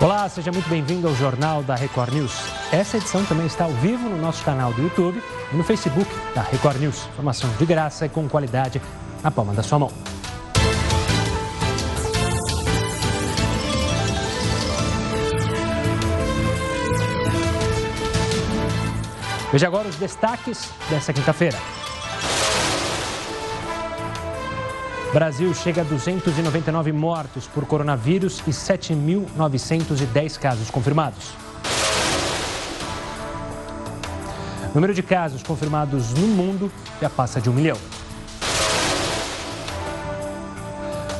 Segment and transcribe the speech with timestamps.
[0.00, 2.32] Olá, seja muito bem-vindo ao Jornal da Record News.
[2.70, 5.20] Essa edição também está ao vivo no nosso canal do YouTube
[5.52, 7.04] e no Facebook da Record News.
[7.08, 8.80] Informação de graça e com qualidade
[9.24, 9.90] na palma da sua mão.
[19.50, 21.58] Veja agora os destaques dessa quinta-feira.
[25.12, 31.30] Brasil chega a 299 mortos por coronavírus e 7.910 casos confirmados.
[34.70, 37.78] O número de casos confirmados no mundo já passa de um milhão.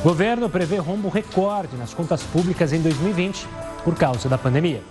[0.01, 3.47] O governo prevê rombo recorde nas contas públicas em 2020
[3.83, 4.83] por causa da pandemia.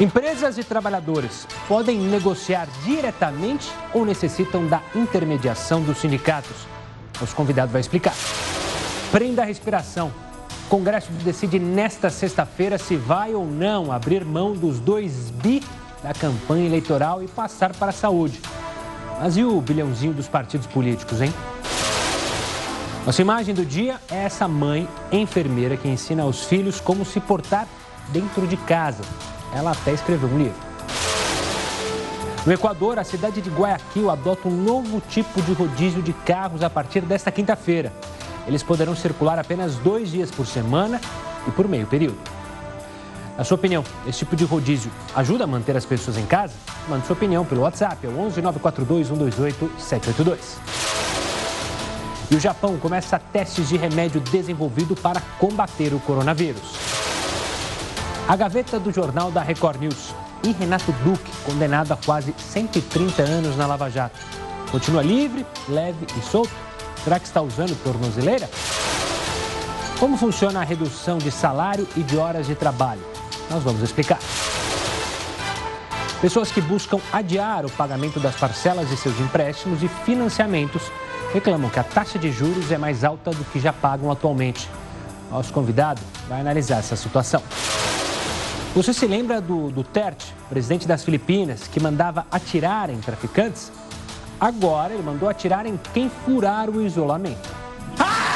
[0.00, 6.66] Empresas e trabalhadores podem negociar diretamente ou necessitam da intermediação dos sindicatos?
[7.20, 8.14] Nosso convidado vai explicar.
[9.12, 10.12] Prenda a respiração.
[10.66, 15.62] O Congresso decide nesta sexta-feira se vai ou não abrir mão dos dois bi
[16.02, 18.40] da campanha eleitoral e passar para a saúde.
[19.20, 21.32] Mas e o bilhãozinho dos partidos políticos, hein?
[23.06, 27.68] Nossa imagem do dia é essa mãe enfermeira que ensina aos filhos como se portar
[28.08, 29.04] dentro de casa.
[29.54, 30.74] Ela até escreveu um livro.
[32.44, 36.68] No Equador, a cidade de Guayaquil adota um novo tipo de rodízio de carros a
[36.68, 37.90] partir desta quinta-feira.
[38.46, 41.00] Eles poderão circular apenas dois dias por semana
[41.48, 42.18] e por meio período.
[43.38, 46.52] Na sua opinião, esse tipo de rodízio ajuda a manter as pessoas em casa?
[46.88, 50.58] Mande sua opinião pelo WhatsApp, é o 11 942 128 782.
[52.30, 57.03] E o Japão começa testes de remédio desenvolvido para combater o coronavírus.
[58.26, 63.54] A gaveta do jornal da Record News e Renato Duque, condenado a quase 130 anos
[63.54, 64.18] na Lava Jato.
[64.70, 66.50] Continua livre, leve e solto?
[67.04, 68.48] Será que está usando tornozeleira?
[70.00, 73.02] Como funciona a redução de salário e de horas de trabalho?
[73.50, 74.18] Nós vamos explicar.
[76.22, 80.90] Pessoas que buscam adiar o pagamento das parcelas de seus empréstimos e financiamentos
[81.30, 84.66] reclamam que a taxa de juros é mais alta do que já pagam atualmente.
[85.30, 87.42] Nosso convidado vai analisar essa situação.
[88.74, 93.70] Você se lembra do Duterte, presidente das Filipinas, que mandava atirar em traficantes?
[94.40, 97.48] Agora ele mandou atirar em quem furar o isolamento.
[98.00, 98.26] Ah!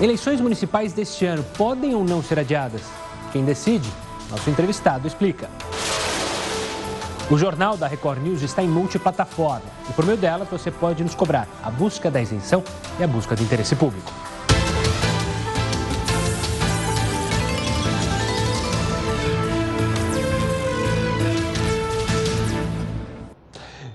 [0.00, 2.84] Eleições municipais deste ano podem ou não ser adiadas?
[3.32, 3.92] Quem decide?
[4.30, 5.50] Nosso entrevistado explica.
[7.30, 9.60] O jornal da Record News está em multiplataforma
[9.90, 12.64] e por meio dela você pode nos cobrar a busca da isenção
[12.98, 14.10] e a busca do interesse público.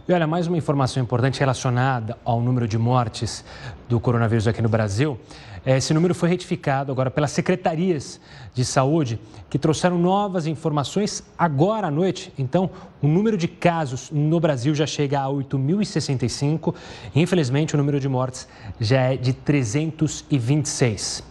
[0.07, 3.43] E olha, mais uma informação importante relacionada ao número de mortes
[3.89, 5.19] do coronavírus aqui no Brasil.
[5.65, 8.21] Esse número foi retificado agora pelas secretarias
[8.53, 12.31] de saúde, que trouxeram novas informações agora à noite.
[12.37, 12.69] Então,
[13.01, 16.75] o número de casos no Brasil já chega a 8.065.
[17.15, 18.47] Infelizmente, o número de mortes
[18.79, 21.23] já é de 326.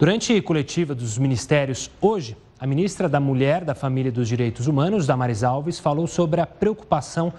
[0.00, 4.66] Durante a coletiva dos ministérios hoje, a ministra da Mulher, da Família e dos Direitos
[4.66, 7.32] Humanos, Damares Alves, falou sobre a preocupação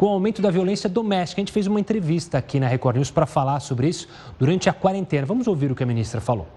[0.00, 1.42] com o aumento da violência doméstica.
[1.42, 4.72] A gente fez uma entrevista aqui na Record News para falar sobre isso durante a
[4.72, 5.26] quarentena.
[5.26, 6.48] Vamos ouvir o que a ministra falou.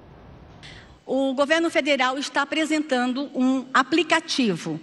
[1.05, 4.79] O governo federal está apresentando um aplicativo.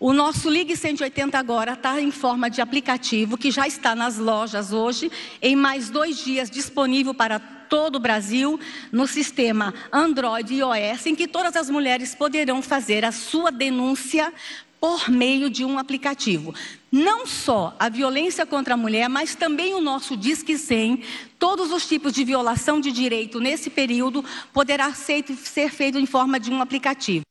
[0.00, 4.72] O nosso Ligue 180 agora está em forma de aplicativo que já está nas lojas
[4.72, 5.08] hoje,
[5.40, 8.58] em mais dois dias disponível para todo o Brasil
[8.90, 14.32] no sistema Android e iOS, em que todas as mulheres poderão fazer a sua denúncia
[14.80, 16.54] por meio de um aplicativo.
[16.90, 21.02] Não só a violência contra a mulher, mas também o nosso Disque 100,
[21.38, 26.40] todos os tipos de violação de direito nesse período poderá ser, ser feito em forma
[26.40, 27.22] de um aplicativo.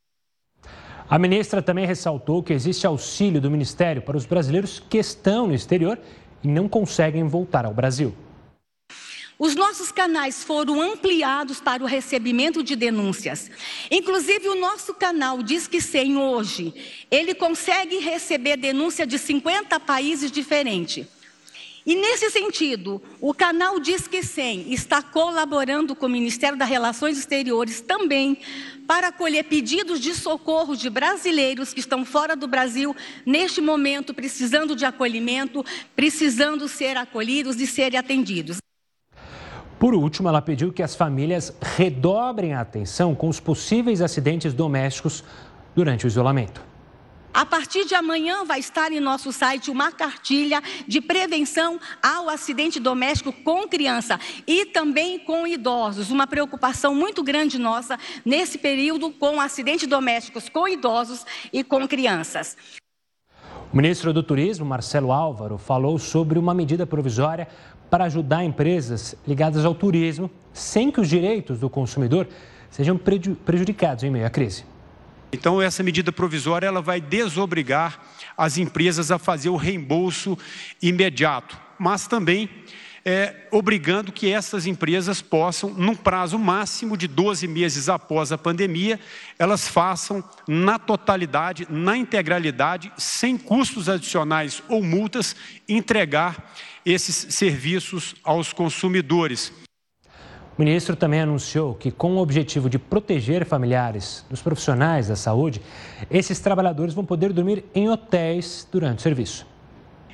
[1.10, 5.56] A ministra também ressaltou que existe auxílio do Ministério para os brasileiros que estão no
[5.56, 5.98] exterior
[6.44, 8.14] e não conseguem voltar ao Brasil.
[9.40, 13.50] Os nossos canais foram ampliados para o recebimento de denúncias.
[13.90, 16.74] Inclusive, o nosso canal Disque 100 hoje,
[17.10, 21.08] ele consegue receber denúncia de 50 países diferentes.
[21.86, 27.80] E nesse sentido, o canal Disque 100 está colaborando com o Ministério das Relações Exteriores
[27.80, 28.38] também
[28.86, 32.94] para acolher pedidos de socorro de brasileiros que estão fora do Brasil
[33.26, 35.66] neste momento, precisando de acolhimento,
[35.96, 38.60] precisando ser acolhidos e serem atendidos.
[39.80, 45.24] Por último, ela pediu que as famílias redobrem a atenção com os possíveis acidentes domésticos
[45.74, 46.62] durante o isolamento.
[47.34, 52.78] A partir de amanhã vai estar em nosso site uma cartilha de prevenção ao acidente
[52.78, 56.12] doméstico com criança e também com idosos.
[56.12, 62.58] Uma preocupação muito grande nossa nesse período com acidentes domésticos com idosos e com crianças.
[63.72, 67.48] O ministro do Turismo, Marcelo Álvaro, falou sobre uma medida provisória
[67.90, 72.28] para ajudar empresas ligadas ao turismo sem que os direitos do consumidor
[72.70, 74.64] sejam prejudicados em meio à crise.
[75.32, 78.00] Então, essa medida provisória ela vai desobrigar
[78.38, 80.38] as empresas a fazer o reembolso
[80.82, 82.50] imediato, mas também
[83.06, 89.00] é, obrigando que essas empresas possam, num prazo máximo de 12 meses após a pandemia,
[89.38, 95.36] elas façam na totalidade, na integralidade, sem custos adicionais ou multas,
[95.68, 96.54] entregar
[96.92, 99.54] esses serviços aos consumidores.
[100.58, 105.62] O ministro também anunciou que, com o objetivo de proteger familiares dos profissionais da saúde,
[106.10, 109.46] esses trabalhadores vão poder dormir em hotéis durante o serviço.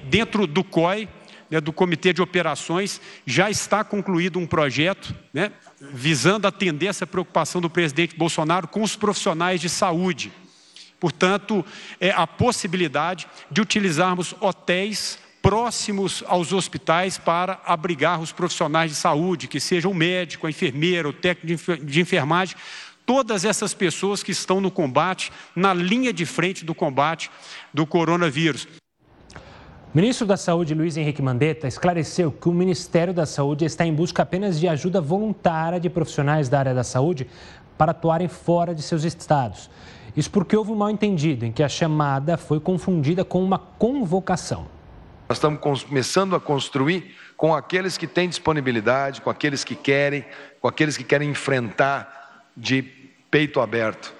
[0.03, 1.07] Dentro do COI,
[1.49, 7.59] né, do Comitê de Operações, já está concluído um projeto né, visando atender essa preocupação
[7.59, 10.31] do presidente Bolsonaro com os profissionais de saúde.
[10.99, 11.65] Portanto,
[11.99, 19.47] é a possibilidade de utilizarmos hotéis próximos aos hospitais para abrigar os profissionais de saúde,
[19.47, 22.57] que sejam o médico, a enfermeira, o técnico de enfermagem,
[23.05, 27.29] todas essas pessoas que estão no combate, na linha de frente do combate
[27.71, 28.67] do coronavírus.
[29.93, 33.93] O ministro da Saúde, Luiz Henrique Mandetta, esclareceu que o Ministério da Saúde está em
[33.93, 37.27] busca apenas de ajuda voluntária de profissionais da área da saúde
[37.77, 39.69] para atuarem fora de seus estados.
[40.17, 44.73] Isso porque houve um mal-entendido em que a chamada foi confundida com uma convocação.
[45.27, 50.23] Nós estamos começando a construir com aqueles que têm disponibilidade, com aqueles que querem,
[50.61, 52.83] com aqueles que querem enfrentar de
[53.31, 54.13] peito aberto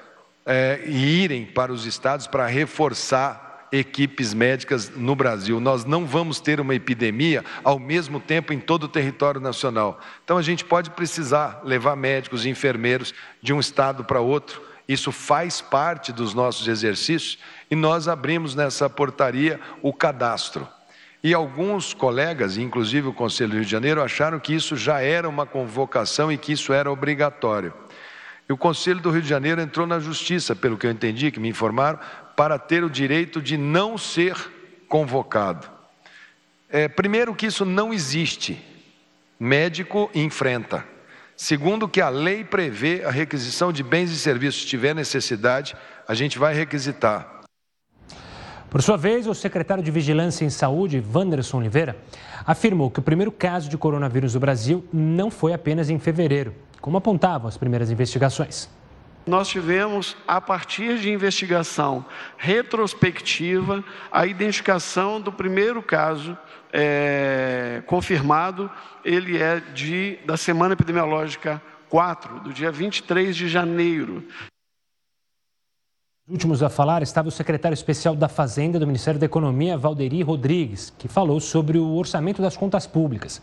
[0.45, 5.59] é, e irem para os estados para reforçar equipes médicas no Brasil.
[5.59, 9.99] Nós não vamos ter uma epidemia ao mesmo tempo em todo o território nacional.
[10.23, 14.61] Então a gente pode precisar levar médicos e enfermeiros de um estado para outro.
[14.87, 17.37] Isso faz parte dos nossos exercícios
[17.69, 20.67] e nós abrimos nessa portaria o cadastro.
[21.25, 25.27] E alguns colegas, inclusive o Conselho do Rio de Janeiro, acharam que isso já era
[25.27, 27.73] uma convocação e que isso era obrigatório.
[28.47, 31.39] E o Conselho do Rio de Janeiro entrou na justiça, pelo que eu entendi, que
[31.39, 31.97] me informaram,
[32.35, 34.35] para ter o direito de não ser
[34.87, 35.67] convocado.
[36.69, 38.63] É, primeiro, que isso não existe.
[39.39, 40.85] Médico enfrenta.
[41.35, 44.61] Segundo, que a lei prevê a requisição de bens e serviços.
[44.61, 45.75] Se tiver necessidade,
[46.07, 47.34] a gente vai requisitar.
[48.69, 51.97] Por sua vez, o secretário de Vigilância em Saúde, Wanderson Oliveira,
[52.45, 56.97] afirmou que o primeiro caso de coronavírus no Brasil não foi apenas em fevereiro, como
[56.97, 58.69] apontavam as primeiras investigações.
[59.25, 62.05] Nós tivemos, a partir de investigação
[62.37, 66.37] retrospectiva, a identificação do primeiro caso
[66.71, 68.69] é, confirmado.
[69.03, 71.59] Ele é de, da semana epidemiológica
[71.89, 74.23] 4, do dia 23 de janeiro.
[76.27, 80.91] Últimos a falar estava o secretário especial da Fazenda do Ministério da Economia, Valderi Rodrigues,
[80.97, 83.39] que falou sobre o orçamento das contas públicas.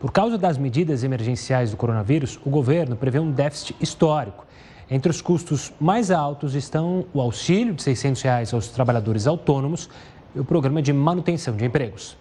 [0.00, 4.44] Por causa das medidas emergenciais do coronavírus, o governo prevê um déficit histórico.
[4.90, 9.88] Entre os custos mais altos estão o auxílio de 600 reais aos trabalhadores autônomos
[10.34, 12.16] e o programa de manutenção de empregos.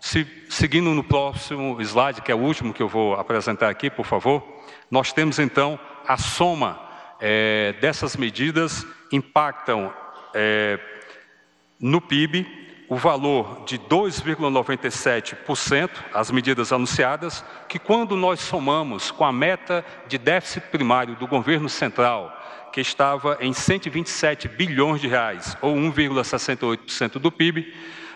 [0.00, 4.06] Se, seguindo no próximo slide, que é o último que eu vou apresentar aqui, por
[4.06, 4.42] favor,
[4.90, 6.90] nós temos então a soma
[7.24, 9.94] é, dessas medidas impactam
[10.34, 10.76] é,
[11.78, 12.44] no PIB
[12.88, 20.18] o valor de 2,97%, as medidas anunciadas, que quando nós somamos com a meta de
[20.18, 22.38] déficit primário do governo central,
[22.72, 27.72] que estava em 127 bilhões de reais, ou 1,68% do PIB,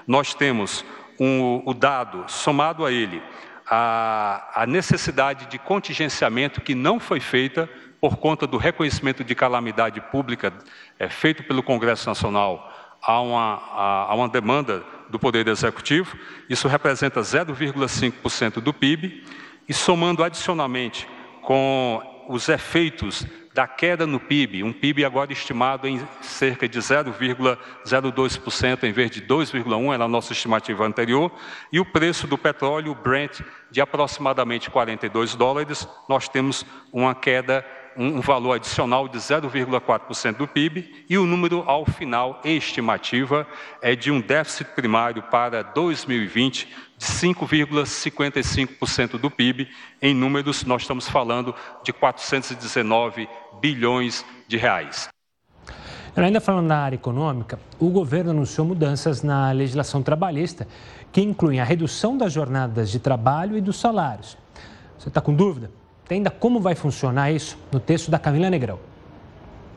[0.06, 0.84] nós temos
[1.18, 3.22] um, o dado somado a ele,
[3.66, 7.66] a, a necessidade de contingenciamento que não foi feita
[8.00, 10.53] por conta do reconhecimento de calamidade pública
[10.99, 12.73] é, feito pelo Congresso Nacional
[13.03, 16.17] a uma, uma demanda do Poder Executivo,
[16.49, 19.23] isso representa 0,5% do PIB,
[19.69, 21.07] e somando adicionalmente
[21.43, 28.85] com os efeitos da queda no PIB, um PIB agora estimado em cerca de 0,02%
[28.85, 31.33] em vez de 2,1% era a nossa estimativa anterior,
[31.73, 37.65] e o preço do petróleo, Brent, de aproximadamente 42 dólares, nós temos uma queda
[37.97, 43.47] um valor adicional de 0,4% do PIB e o número ao final estimativa
[43.81, 49.69] é de um déficit primário para 2020 de 5,55% do PIB.
[50.00, 53.29] Em números, nós estamos falando de 419
[53.61, 55.09] bilhões de reais.
[56.15, 60.67] Ainda falando na área econômica, o governo anunciou mudanças na legislação trabalhista
[61.12, 64.38] que incluem a redução das jornadas de trabalho e dos salários.
[64.99, 65.71] Você está com dúvida?
[66.06, 68.78] Entenda como vai funcionar isso no texto da Camila Negrão.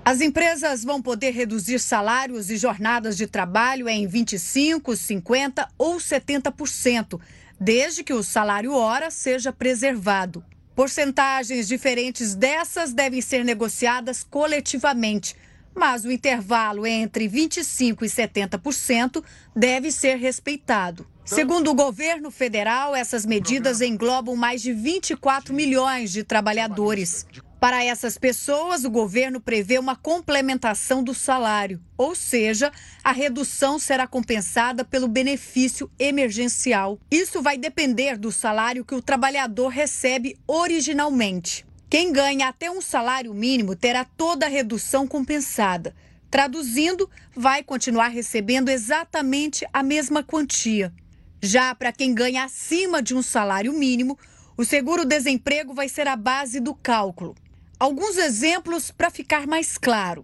[0.05, 7.19] As empresas vão poder reduzir salários e jornadas de trabalho em 25%, 50% ou 70%,
[7.59, 10.43] desde que o salário hora seja preservado.
[10.75, 15.35] Porcentagens diferentes dessas devem ser negociadas coletivamente,
[15.75, 19.23] mas o intervalo entre 25% e 70%
[19.55, 21.07] deve ser respeitado.
[21.23, 27.25] Segundo o governo federal, essas medidas englobam mais de 24 milhões de trabalhadores.
[27.59, 32.71] Para essas pessoas, o governo prevê uma complementação do salário, ou seja,
[33.03, 36.97] a redução será compensada pelo benefício emergencial.
[37.11, 41.68] Isso vai depender do salário que o trabalhador recebe originalmente.
[41.89, 45.95] Quem ganha até um salário mínimo terá toda a redução compensada.
[46.29, 50.93] Traduzindo, vai continuar recebendo exatamente a mesma quantia.
[51.41, 54.19] Já para quem ganha acima de um salário mínimo,
[54.55, 57.35] o seguro-desemprego vai ser a base do cálculo.
[57.79, 60.23] Alguns exemplos para ficar mais claro.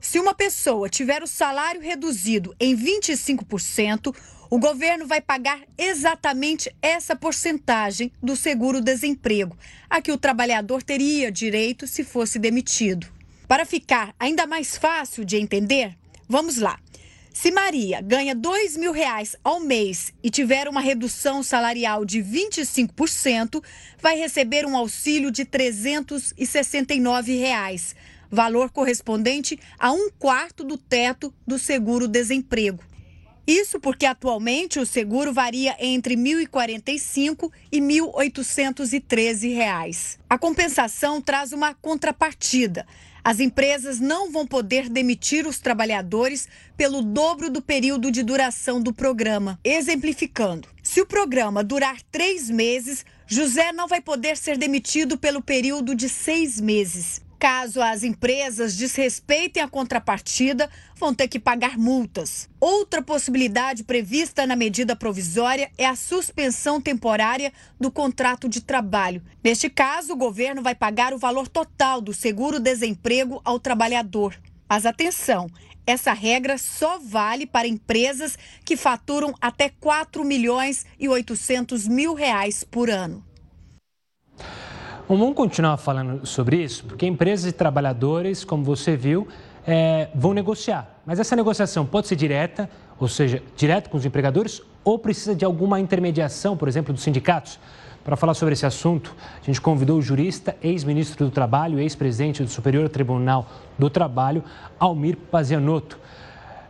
[0.00, 4.14] Se uma pessoa tiver o salário reduzido em 25%,
[4.50, 9.56] o governo vai pagar exatamente essa porcentagem do seguro-desemprego,
[9.90, 13.06] a que o trabalhador teria direito se fosse demitido.
[13.46, 15.96] Para ficar ainda mais fácil de entender,
[16.28, 16.78] vamos lá.
[17.32, 23.62] Se Maria ganha dois mil reais ao mês e tiver uma redução salarial de 25%,
[24.00, 27.94] vai receber um auxílio de 369 reais,
[28.30, 32.82] valor correspondente a um quarto do teto do seguro-desemprego.
[33.48, 40.18] Isso porque atualmente o seguro varia entre R$ 1.045 e 1.813 reais.
[40.28, 42.86] A compensação traz uma contrapartida.
[43.24, 48.92] As empresas não vão poder demitir os trabalhadores pelo dobro do período de duração do
[48.92, 49.58] programa.
[49.64, 55.94] Exemplificando, se o programa durar três meses, José não vai poder ser demitido pelo período
[55.94, 57.22] de seis meses.
[57.38, 62.48] Caso as empresas desrespeitem a contrapartida, vão ter que pagar multas.
[62.58, 69.22] Outra possibilidade prevista na medida provisória é a suspensão temporária do contrato de trabalho.
[69.42, 74.34] Neste caso, o governo vai pagar o valor total do seguro-desemprego ao trabalhador.
[74.68, 75.48] Mas atenção,
[75.86, 82.64] essa regra só vale para empresas que faturam até 4 milhões e 800 mil reais
[82.64, 83.24] por ano.
[85.08, 89.26] Bom, vamos continuar falando sobre isso, porque empresas e trabalhadores, como você viu,
[89.66, 91.00] é, vão negociar.
[91.06, 92.68] Mas essa negociação pode ser direta,
[93.00, 97.58] ou seja, direto com os empregadores, ou precisa de alguma intermediação, por exemplo, dos sindicatos?
[98.04, 102.50] Para falar sobre esse assunto, a gente convidou o jurista, ex-ministro do Trabalho, ex-presidente do
[102.50, 103.46] Superior Tribunal
[103.78, 104.44] do Trabalho,
[104.78, 105.98] Almir Pazianotto.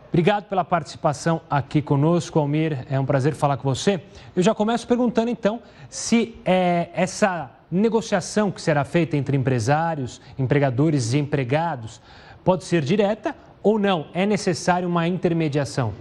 [0.07, 2.87] Obrigado pela participação aqui conosco, Almir.
[2.89, 4.01] É um prazer falar com você.
[4.33, 11.13] Eu já começo perguntando, então, se é, essa negociação que será feita entre empresários, empregadores
[11.13, 12.01] e empregados
[12.43, 14.07] pode ser direta ou não?
[14.13, 15.93] É necessário uma intermediação?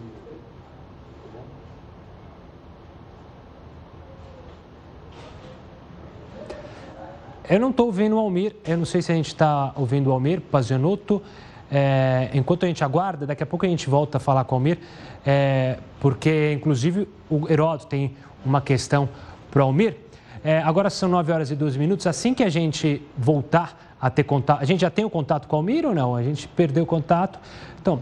[7.51, 10.13] Eu não estou ouvindo o Almir, eu não sei se a gente está ouvindo o
[10.13, 11.23] Almir Pazianotto.
[11.71, 14.59] É, enquanto a gente aguarda, daqui a pouco a gente volta a falar com o
[14.59, 14.79] Almir,
[15.25, 19.09] é, porque inclusive o Heródoto tem uma questão
[19.51, 19.97] para o Almir.
[20.45, 22.07] É, agora são 9 horas e 12 minutos.
[22.07, 24.63] Assim que a gente voltar a ter contato.
[24.63, 26.15] A gente já tem o contato com o Almir ou não?
[26.15, 27.39] A gente perdeu o contato.
[27.81, 28.01] Então,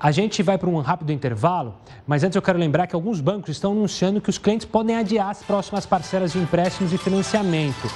[0.00, 1.74] a gente vai para um rápido intervalo,
[2.06, 5.30] mas antes eu quero lembrar que alguns bancos estão anunciando que os clientes podem adiar
[5.30, 7.90] as próximas parcelas de empréstimos e financiamento.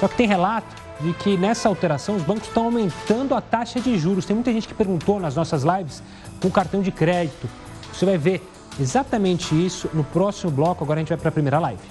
[0.00, 3.96] Só que tem relato de que nessa alteração os bancos estão aumentando a taxa de
[3.96, 4.26] juros.
[4.26, 6.02] Tem muita gente que perguntou nas nossas lives
[6.40, 7.48] com cartão de crédito.
[7.92, 8.46] Você vai ver
[8.80, 10.82] exatamente isso no próximo bloco.
[10.82, 11.82] Agora a gente vai para a primeira live.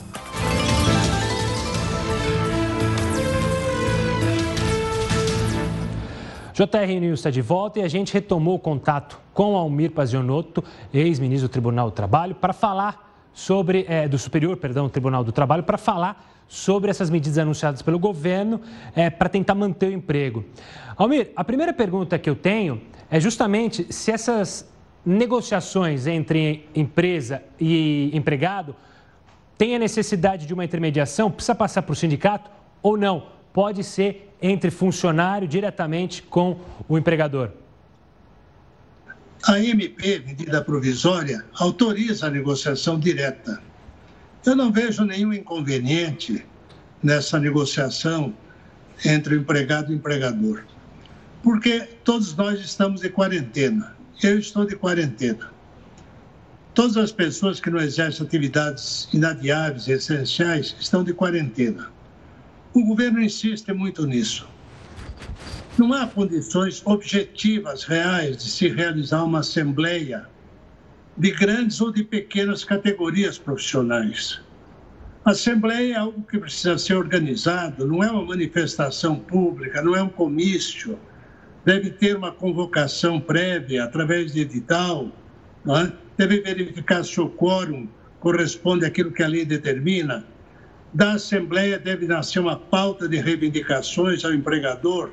[6.56, 11.50] JR News está de volta e a gente retomou o contato com Almir Pazionotto, ex-ministro
[11.50, 15.78] do Tribunal do Trabalho, para falar sobre, é, do Superior, perdão, Tribunal do Trabalho, para
[15.78, 18.62] falar sobre essas medidas anunciadas pelo governo
[18.96, 20.46] é, para tentar manter o emprego.
[20.96, 22.82] Almir, a primeira pergunta que eu tenho
[23.12, 24.66] é justamente se essas
[25.06, 28.74] negociações entre empresa e empregado
[29.58, 32.50] têm a necessidade de uma intermediação, precisa passar para o sindicato
[32.82, 33.28] ou não?
[33.52, 37.50] Pode ser entre funcionário diretamente com o empregador?
[39.48, 43.62] A MP, medida provisória, autoriza a negociação direta.
[44.46, 46.46] Eu não vejo nenhum inconveniente
[47.02, 48.34] nessa negociação
[49.04, 50.64] entre o empregado e o empregador.
[51.44, 53.96] porque todos nós estamos de quarentena.
[54.24, 55.52] Eu estou de quarentena.
[56.74, 61.92] Todas as pessoas que não exercem atividades inadiáveis, essenciais, estão de quarentena.
[62.76, 64.46] O governo insiste muito nisso.
[65.78, 70.28] Não há condições objetivas, reais, de se realizar uma assembleia
[71.18, 74.42] de grandes ou de pequenas categorias profissionais.
[75.24, 80.04] A Assembleia é algo que precisa ser organizado, não é uma manifestação pública, não é
[80.04, 81.00] um comício.
[81.64, 85.10] Deve ter uma convocação prévia através de edital,
[85.66, 85.94] é?
[86.18, 87.88] deve verificar se o quórum
[88.20, 90.26] corresponde àquilo que a lei determina.
[90.96, 95.12] Da Assembleia deve nascer uma pauta de reivindicações ao empregador.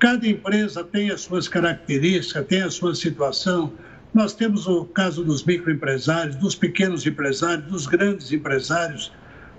[0.00, 3.72] Cada empresa tem as suas características, tem a sua situação.
[4.12, 9.12] Nós temos o caso dos microempresários, dos pequenos empresários, dos grandes empresários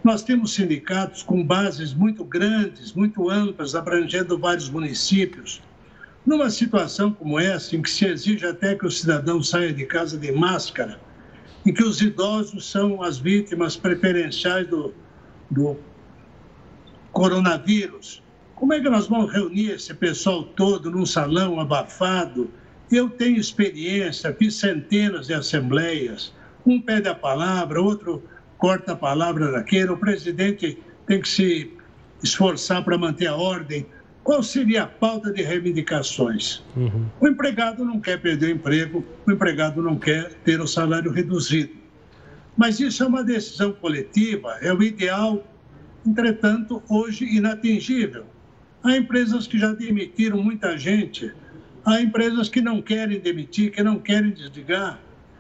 [0.04, 5.64] nós temos sindicatos com bases muito grandes, muito amplas, abrangendo vários municípios.
[6.24, 10.16] Numa situação como essa, em que se exige até que o cidadão saia de casa
[10.16, 11.00] de máscara,
[11.66, 14.94] em que os idosos são as vítimas preferenciais do,
[15.50, 15.78] do
[17.12, 18.24] coronavírus,
[18.56, 22.50] como é que nós vamos reunir esse pessoal todo num salão abafado?
[22.92, 26.34] Eu tenho experiência, fiz centenas de assembleias.
[26.66, 28.24] Um pede a palavra, outro
[28.58, 31.74] corta a palavra daquele, o presidente tem que se
[32.24, 33.86] esforçar para manter a ordem.
[34.24, 36.64] Qual seria a pauta de reivindicações?
[36.76, 37.06] Uhum.
[37.20, 41.85] O empregado não quer perder o emprego, o empregado não quer ter o salário reduzido.
[42.58, 45.46] Mas isso é uma decisão coletiva, é o ideal,
[46.06, 48.26] entretanto, hoje inatingível.
[48.84, 51.34] Há empresas que já demitiram muita gente,
[51.84, 55.00] há empresas que não querem demitir, que não querem desligar.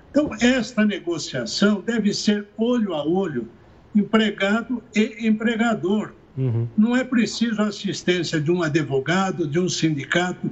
[0.09, 3.49] Então, esta negociação deve ser olho a olho,
[3.93, 6.13] empregado e empregador.
[6.37, 6.67] Uhum.
[6.77, 10.49] Não é preciso a assistência de um advogado, de um sindicato.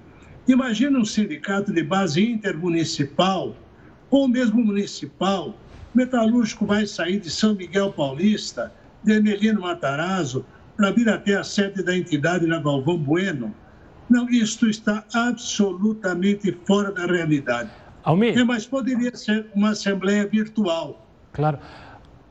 [0.48, 3.56] Imagina um sindicato de base intermunicipal
[4.10, 5.58] ou mesmo municipal.
[5.94, 8.72] Metalúrgico vai sair de São Miguel Paulista,
[9.04, 10.46] de Emelino Matarazzo,
[10.76, 13.54] para vir até a sede da entidade na Galvão Bueno.
[14.10, 17.70] Não, isto está absolutamente fora da realidade.
[18.04, 18.38] Almir.
[18.38, 21.08] É, mas poderia ser uma assembleia virtual.
[21.32, 21.60] Claro.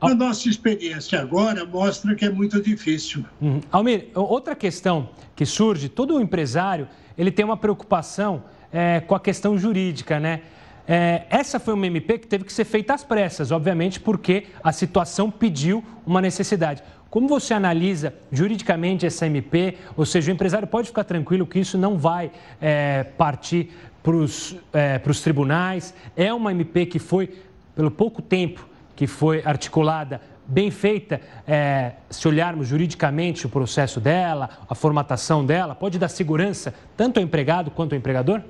[0.01, 3.25] A nossa experiência agora mostra que é muito difícil.
[3.41, 3.61] Uhum.
[3.71, 9.57] Almir, outra questão que surge, todo empresário ele tem uma preocupação é, com a questão
[9.57, 10.43] jurídica, né?
[10.87, 14.73] É, essa foi uma MP que teve que ser feita às pressas, obviamente, porque a
[14.73, 16.83] situação pediu uma necessidade.
[17.09, 19.77] Como você analisa juridicamente essa MP?
[19.97, 23.71] Ou seja, o empresário pode ficar tranquilo que isso não vai é, partir
[24.03, 25.95] para os é, tribunais.
[26.17, 27.31] É uma MP que foi,
[27.77, 28.67] pelo pouco tempo
[28.97, 35.75] que foi articulada, bem feita, é, se olharmos juridicamente o processo dela, a formatação dela,
[35.75, 38.43] pode dar segurança tanto ao empregado quanto ao empregador?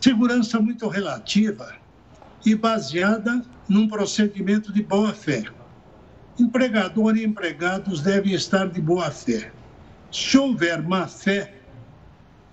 [0.00, 1.74] Segurança muito relativa
[2.44, 5.44] e baseada num procedimento de boa-fé.
[6.38, 9.52] Empregador e empregados devem estar de boa-fé.
[10.10, 11.54] Se houver má-fé,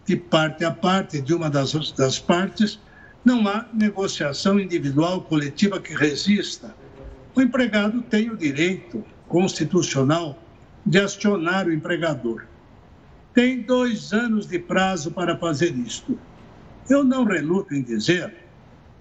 [0.05, 2.79] de parte a parte de uma das, das partes,
[3.23, 6.75] não há negociação individual coletiva que resista.
[7.33, 10.37] O empregado tem o direito constitucional
[10.85, 12.45] de acionar o empregador.
[13.33, 16.19] Tem dois anos de prazo para fazer isto.
[16.89, 18.33] Eu não reluto em dizer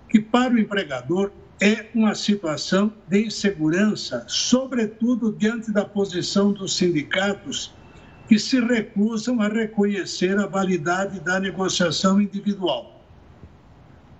[0.08, 7.74] que, para o empregador, é uma situação de insegurança, sobretudo diante da posição dos sindicatos
[8.28, 13.04] que se recusam a reconhecer a validade da negociação individual.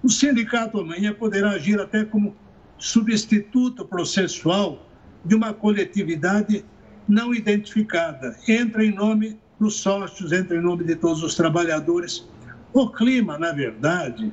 [0.03, 2.37] O sindicato amanhã poderá agir até como
[2.79, 4.87] substituto processual
[5.25, 6.65] de uma coletividade
[7.09, 8.37] não identificada.
[8.47, 12.29] Entra em nome dos sócios, entra em nome de todos os trabalhadores.
[12.77, 14.31] O clima, na verdade,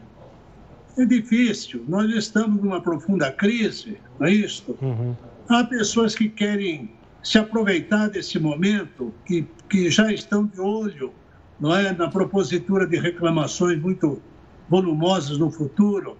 [0.98, 1.86] é difícil.
[1.88, 4.78] Nós estamos numa profunda crise, não é isso?
[4.82, 5.16] Uhum.
[5.48, 6.92] Há pessoas que querem
[7.24, 11.14] se aproveitar desse momento, que, que já estão de olho
[11.58, 14.22] não é, na propositura de reclamações muito
[14.68, 16.18] volumosas no futuro.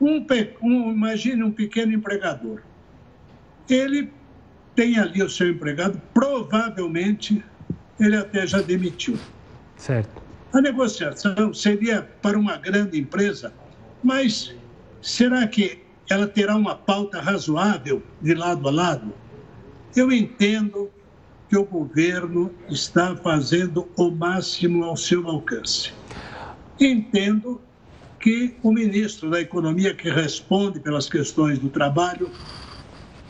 [0.00, 0.26] Um,
[0.60, 2.62] um, imagine um pequeno empregador.
[3.70, 4.10] Ele
[4.74, 7.44] tem ali o seu empregado, provavelmente
[8.00, 9.16] ele até já demitiu.
[9.76, 10.23] Certo.
[10.54, 13.52] A negociação seria para uma grande empresa,
[14.04, 14.54] mas
[15.02, 19.12] será que ela terá uma pauta razoável de lado a lado?
[19.96, 20.92] Eu entendo
[21.48, 25.92] que o governo está fazendo o máximo ao seu alcance.
[26.78, 27.60] Entendo
[28.20, 32.30] que o ministro da Economia, que responde pelas questões do trabalho,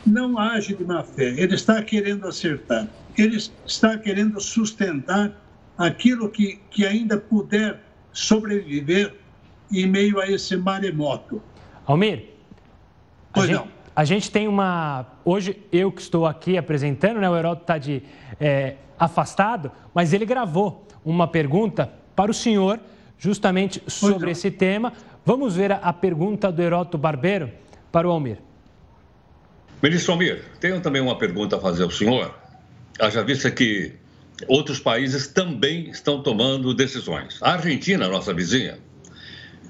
[0.05, 1.33] não age de má fé.
[1.39, 2.87] Ele está querendo acertar.
[3.17, 5.44] Ele está querendo sustentar
[5.77, 9.13] aquilo que, que ainda puder sobreviver
[9.71, 11.41] em meio a esse maremoto.
[11.85, 12.25] Almir,
[13.33, 13.67] pois a gente, não.
[13.95, 15.05] A gente tem uma.
[15.23, 17.29] Hoje, eu que estou aqui apresentando, né?
[17.29, 18.03] O Heródoto está de
[18.39, 22.79] é, afastado, mas ele gravou uma pergunta para o senhor,
[23.17, 24.93] justamente sobre esse tema.
[25.25, 27.51] Vamos ver a, a pergunta do Heródoto Barbeiro
[27.91, 28.37] para o Almir.
[29.81, 32.33] Ministro Almir, tenho também uma pergunta a fazer ao senhor.
[32.99, 33.93] Haja vista que
[34.47, 37.39] outros países também estão tomando decisões.
[37.41, 38.77] A Argentina, nossa vizinha,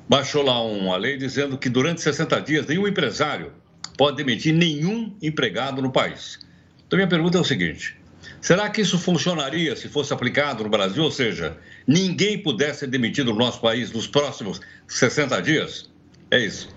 [0.08, 3.52] baixou lá uma lei dizendo que durante 60 dias nenhum empresário
[3.98, 6.40] pode demitir nenhum empregado no país.
[6.88, 7.98] Então, minha pergunta é o seguinte:
[8.42, 11.04] será que isso funcionaria se fosse aplicado no Brasil?
[11.04, 15.90] Ou seja, ninguém pudesse ser demitido no nosso país nos próximos 60 dias?
[16.32, 16.70] É isso.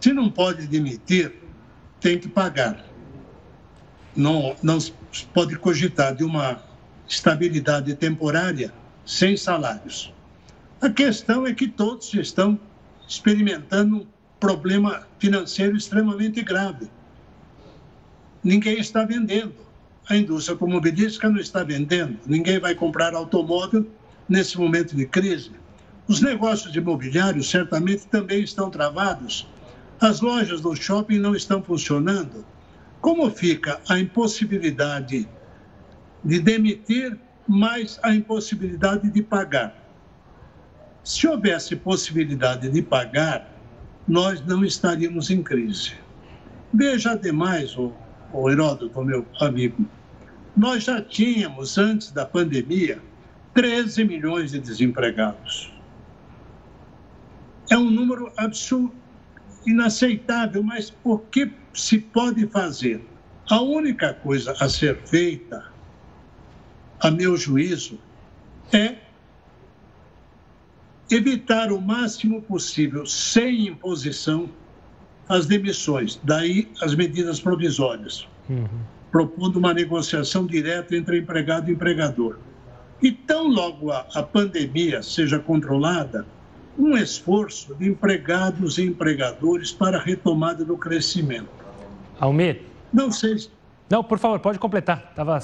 [0.00, 1.32] Se não pode demitir,
[2.00, 2.84] tem que pagar.
[4.14, 4.78] Não, não
[5.22, 6.62] pode cogitar de uma
[7.08, 8.72] estabilidade temporária
[9.04, 10.12] sem salários.
[10.80, 12.58] A questão é que todos estão
[13.08, 14.06] experimentando um
[14.38, 16.88] problema financeiro extremamente grave.
[18.42, 19.54] Ninguém está vendendo.
[20.08, 22.18] A indústria automobilística não está vendendo.
[22.26, 23.86] Ninguém vai comprar automóvel
[24.28, 25.50] nesse momento de crise.
[26.06, 29.48] Os negócios imobiliários certamente também estão travados.
[30.00, 32.44] As lojas do shopping não estão funcionando.
[33.06, 35.28] Como fica a impossibilidade
[36.24, 37.16] de demitir,
[37.46, 39.72] mais a impossibilidade de pagar?
[41.04, 43.48] Se houvesse possibilidade de pagar,
[44.08, 45.92] nós não estaríamos em crise.
[46.74, 47.92] Veja, ademais, o,
[48.32, 49.86] o Heródoto, meu amigo,
[50.56, 53.00] nós já tínhamos, antes da pandemia,
[53.54, 55.72] 13 milhões de desempregados.
[57.70, 59.05] É um número absurdo,
[59.66, 63.04] inaceitável, mas o que se pode fazer?
[63.50, 65.64] A única coisa a ser feita,
[67.00, 67.98] a meu juízo,
[68.72, 68.96] é
[71.10, 74.48] evitar o máximo possível, sem imposição,
[75.28, 78.68] as demissões, daí as medidas provisórias, uhum.
[79.10, 82.38] propondo uma negociação direta entre empregado e empregador.
[83.02, 86.26] E tão logo a, a pandemia seja controlada,
[86.78, 91.48] um esforço de empregados e empregadores para a retomada do crescimento.
[92.20, 92.62] Almir?
[92.92, 93.38] Não sei.
[93.38, 93.50] Se...
[93.88, 95.12] Não, por favor, pode completar.
[95.14, 95.38] Tava...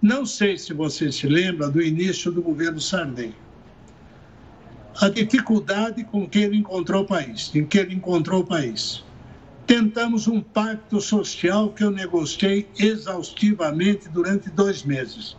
[0.00, 3.34] Não sei se você se lembra do início do governo Sarney
[5.00, 9.02] a dificuldade com que ele encontrou o país, em que ele encontrou o país.
[9.66, 15.36] Tentamos um pacto social que eu negociei exaustivamente durante dois meses.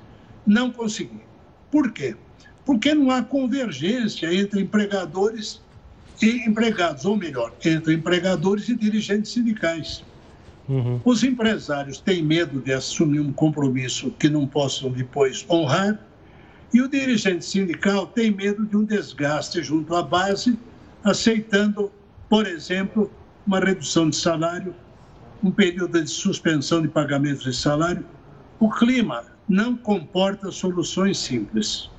[0.47, 1.21] Não consegui.
[1.69, 2.15] Por quê?
[2.65, 5.61] Porque não há convergência entre empregadores
[6.21, 10.03] e empregados, ou melhor, entre empregadores e dirigentes sindicais.
[10.69, 11.01] Uhum.
[11.03, 15.99] Os empresários têm medo de assumir um compromisso que não possam depois honrar
[16.73, 20.57] e o dirigente sindical tem medo de um desgaste junto à base,
[21.03, 21.91] aceitando,
[22.29, 23.11] por exemplo,
[23.45, 24.73] uma redução de salário,
[25.43, 28.05] um período de suspensão de pagamentos de salário.
[28.59, 31.89] O clima não comporta soluções simples.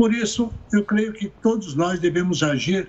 [0.00, 2.88] Por isso, eu creio que todos nós devemos agir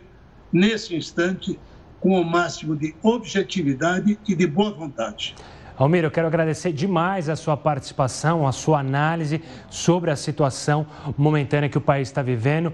[0.49, 1.59] nesse instante
[1.99, 5.35] com o máximo de objetividade e de boa vontade.
[5.75, 11.67] Almir, eu quero agradecer demais a sua participação, a sua análise sobre a situação momentânea
[11.67, 12.71] que o país está vivendo.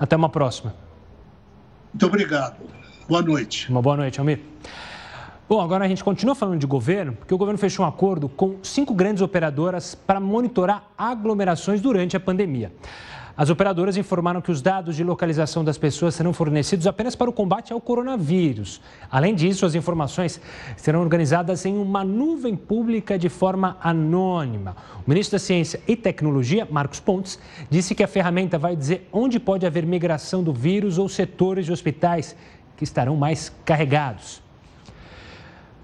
[0.00, 0.74] Até uma próxima.
[1.94, 2.56] Muito obrigado.
[3.08, 3.70] Boa noite.
[3.70, 4.40] Uma boa noite, Almir.
[5.48, 8.56] Bom, agora a gente continua falando de governo, porque o governo fechou um acordo com
[8.64, 12.72] cinco grandes operadoras para monitorar aglomerações durante a pandemia.
[13.36, 17.32] As operadoras informaram que os dados de localização das pessoas serão fornecidos apenas para o
[17.32, 18.80] combate ao coronavírus.
[19.10, 20.40] Além disso, as informações
[20.74, 24.74] serão organizadas em uma nuvem pública de forma anônima.
[25.06, 29.38] O ministro da Ciência e Tecnologia, Marcos Pontes, disse que a ferramenta vai dizer onde
[29.38, 32.34] pode haver migração do vírus ou setores de hospitais
[32.74, 34.45] que estarão mais carregados.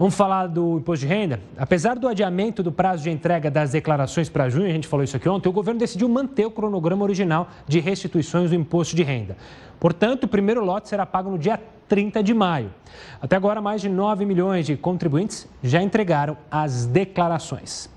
[0.03, 1.39] Vamos falar do imposto de renda?
[1.57, 5.17] Apesar do adiamento do prazo de entrega das declarações para junho, a gente falou isso
[5.17, 9.37] aqui ontem, o governo decidiu manter o cronograma original de restituições do imposto de renda.
[9.79, 12.75] Portanto, o primeiro lote será pago no dia 30 de maio.
[13.21, 17.89] Até agora, mais de 9 milhões de contribuintes já entregaram as declarações.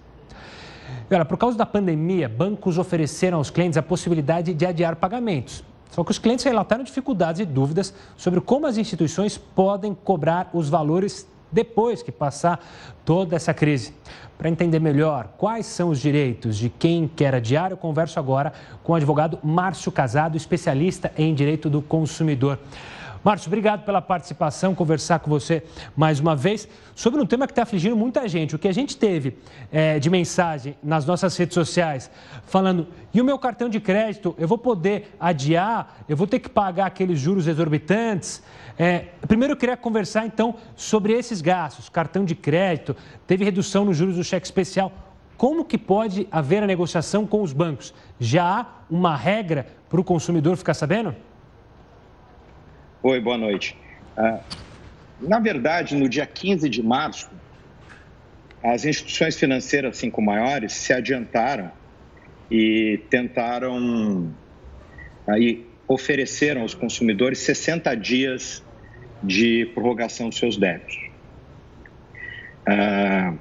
[1.27, 5.63] Por causa da pandemia, bancos ofereceram aos clientes a possibilidade de adiar pagamentos.
[5.89, 10.69] Só que os clientes relataram dificuldades e dúvidas sobre como as instituições podem cobrar os
[10.69, 12.59] valores depois que passar
[13.05, 13.93] toda essa crise.
[14.37, 18.51] Para entender melhor quais são os direitos de quem quer adiar, eu converso agora
[18.83, 22.59] com o advogado Márcio Casado, especialista em direito do consumidor.
[23.25, 25.63] Márcio, obrigado pela participação, conversar com você
[25.95, 28.55] mais uma vez sobre um tema que está afligindo muita gente.
[28.55, 29.35] O que a gente teve
[29.71, 32.11] é, de mensagem nas nossas redes sociais
[32.45, 36.47] falando, e o meu cartão de crédito, eu vou poder adiar, eu vou ter que
[36.47, 38.43] pagar aqueles juros exorbitantes.
[38.77, 41.89] É, primeiro eu queria conversar então sobre esses gastos.
[41.89, 44.91] Cartão de crédito, teve redução nos juros do cheque especial.
[45.35, 47.91] Como que pode haver a negociação com os bancos?
[48.19, 51.15] Já há uma regra para o consumidor ficar sabendo?
[53.07, 53.77] Oi, boa noite.
[54.17, 54.43] Ah,
[55.19, 57.29] na verdade, no dia 15 de março,
[58.63, 61.71] as instituições financeiras cinco maiores se adiantaram
[62.49, 64.35] e tentaram
[65.29, 68.63] aí ofereceram aos consumidores 60 dias
[69.21, 70.95] de prorrogação dos seus débitos.
[72.67, 73.37] Ah,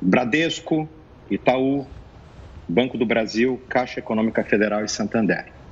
[0.00, 0.88] Bradesco,
[1.28, 1.84] Itaú,
[2.68, 5.63] Banco do Brasil, Caixa Econômica Federal e Santander.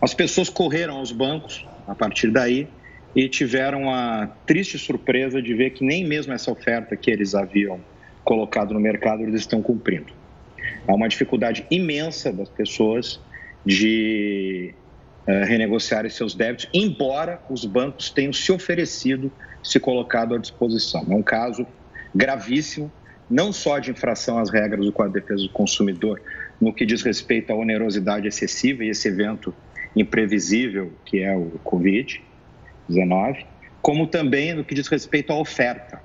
[0.00, 2.66] As pessoas correram aos bancos a partir daí
[3.14, 7.80] e tiveram a triste surpresa de ver que nem mesmo essa oferta que eles haviam
[8.24, 10.12] colocado no mercado eles estão cumprindo.
[10.86, 13.20] Há uma dificuldade imensa das pessoas
[13.66, 14.72] de
[15.26, 19.30] uh, renegociarem seus débitos, embora os bancos tenham se oferecido,
[19.62, 21.04] se colocado à disposição.
[21.10, 21.66] É um caso
[22.14, 22.90] gravíssimo
[23.28, 26.20] não só de infração às regras do Código de Defesa do Consumidor,
[26.60, 29.54] no que diz respeito à onerosidade excessiva e esse evento
[29.94, 33.44] imprevisível que é o Covid-19,
[33.82, 36.00] como também no que diz respeito à oferta,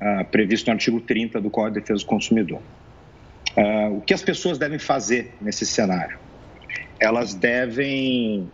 [0.00, 2.60] uh, previsto no artigo 30 do Código de Defesa do Consumidor.
[3.56, 6.18] Uh, o que as pessoas devem fazer nesse cenário?
[6.98, 8.48] Elas devem.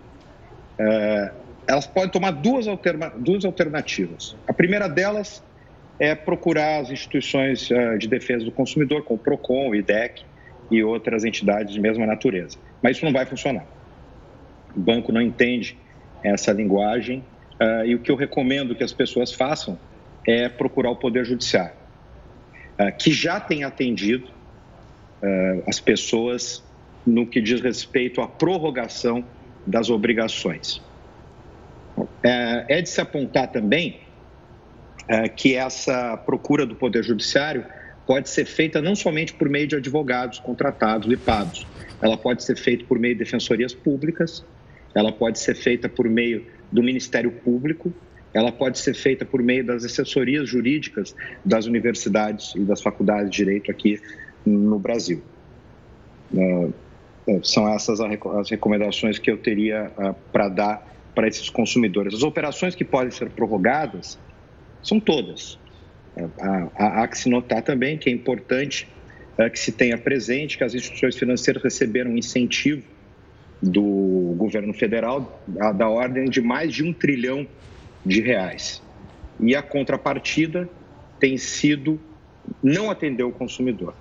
[0.78, 4.36] Uh, elas podem tomar duas, alterna duas alternativas.
[4.46, 5.42] A primeira delas
[5.98, 10.24] é procurar as instituições uh, de defesa do consumidor, como o PROCON, o IDEC
[10.70, 12.58] e outras entidades de mesma natureza.
[12.82, 13.66] Mas isso não vai funcionar.
[14.76, 15.78] O banco não entende
[16.22, 17.24] essa linguagem
[17.60, 19.78] uh, e o que eu recomendo que as pessoas façam
[20.26, 21.74] é procurar o Poder Judiciário,
[22.78, 24.36] uh, que já tem atendido
[25.66, 26.62] as pessoas
[27.04, 29.24] no que diz respeito à prorrogação
[29.66, 30.80] das obrigações.
[32.22, 34.02] É, é de se apontar também
[35.34, 37.64] que essa procura do Poder Judiciário
[38.06, 41.66] pode ser feita não somente por meio de advogados contratados e pagos,
[42.00, 44.44] ela pode ser feita por meio de defensorias públicas,
[44.96, 47.92] ela pode ser feita por meio do Ministério Público,
[48.32, 53.36] ela pode ser feita por meio das assessorias jurídicas das universidades e das faculdades de
[53.36, 54.00] direito aqui
[54.44, 55.22] no Brasil.
[56.34, 56.68] É,
[57.28, 59.92] é, são essas as recomendações que eu teria
[60.32, 62.14] para dar para esses consumidores.
[62.14, 64.18] As operações que podem ser prorrogadas,
[64.82, 65.58] são todas.
[66.16, 66.24] É,
[66.74, 68.88] há, que se notar também que é importante
[69.52, 72.95] que se tenha presente que as instituições financeiras receberam um incentivo
[73.62, 75.42] do governo federal
[75.74, 77.46] da, ordem de mais de um trilhão
[78.04, 78.82] de reais.
[79.40, 80.68] E a contrapartida
[81.18, 82.00] tem sido
[82.62, 83.94] não atender o consumidor.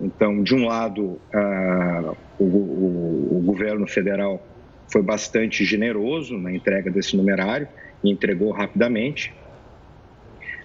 [0.00, 4.44] Então, de um lado, uh, o, o, o, governo federal
[4.90, 7.68] foi bastante generoso na entrega desse numerário
[8.02, 9.32] e entregou rapidamente.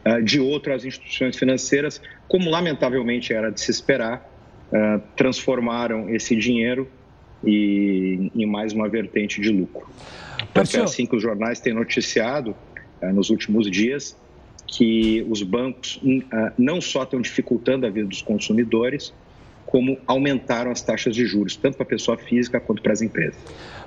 [0.07, 4.25] Ah, de outras instituições financeiras, como lamentavelmente era de se esperar,
[4.73, 6.87] ah, transformaram esse dinheiro
[7.45, 9.87] em mais uma vertente de lucro.
[10.51, 12.55] Então, é assim que os jornais têm noticiado
[13.01, 14.15] ah, nos últimos dias
[14.65, 15.99] que os bancos
[16.57, 19.13] não só estão dificultando a vida dos consumidores,
[19.67, 23.37] como aumentaram as taxas de juros, tanto para a pessoa física quanto para as empresas.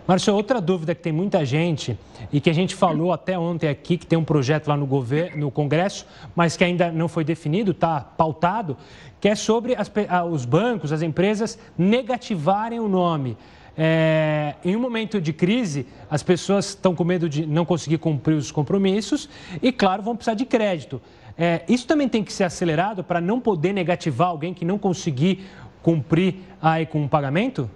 [0.07, 1.99] Márcio, outra dúvida que tem muita gente
[2.33, 5.39] e que a gente falou até ontem aqui, que tem um projeto lá no, governo,
[5.39, 8.77] no Congresso, mas que ainda não foi definido, está pautado,
[9.21, 9.91] que é sobre as,
[10.31, 13.37] os bancos, as empresas negativarem o nome.
[13.79, 18.35] É, em um momento de crise, as pessoas estão com medo de não conseguir cumprir
[18.35, 19.29] os compromissos
[19.63, 21.01] e, claro, vão precisar de crédito.
[21.39, 25.47] É, isso também tem que ser acelerado para não poder negativar alguém que não conseguir
[25.83, 27.71] cumprir aí com o pagamento?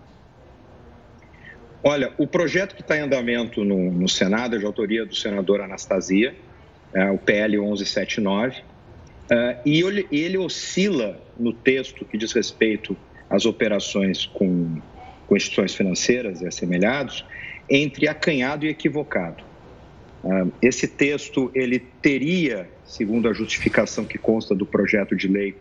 [1.82, 5.60] Olha, o projeto que está em andamento no, no, Senado é de autoria do senador
[5.60, 6.34] Anastasia,
[6.94, 8.62] é, o PL 1179,
[9.30, 12.96] é, e ele, ele, oscila no texto que diz respeito
[13.28, 14.80] às operações com,
[15.26, 17.24] com instituições financeiras e assemelhados,
[17.68, 19.44] entre acanhado e equivocado.
[20.24, 25.54] É, esse texto ele teria, segundo a justificação que consta do projeto de lei,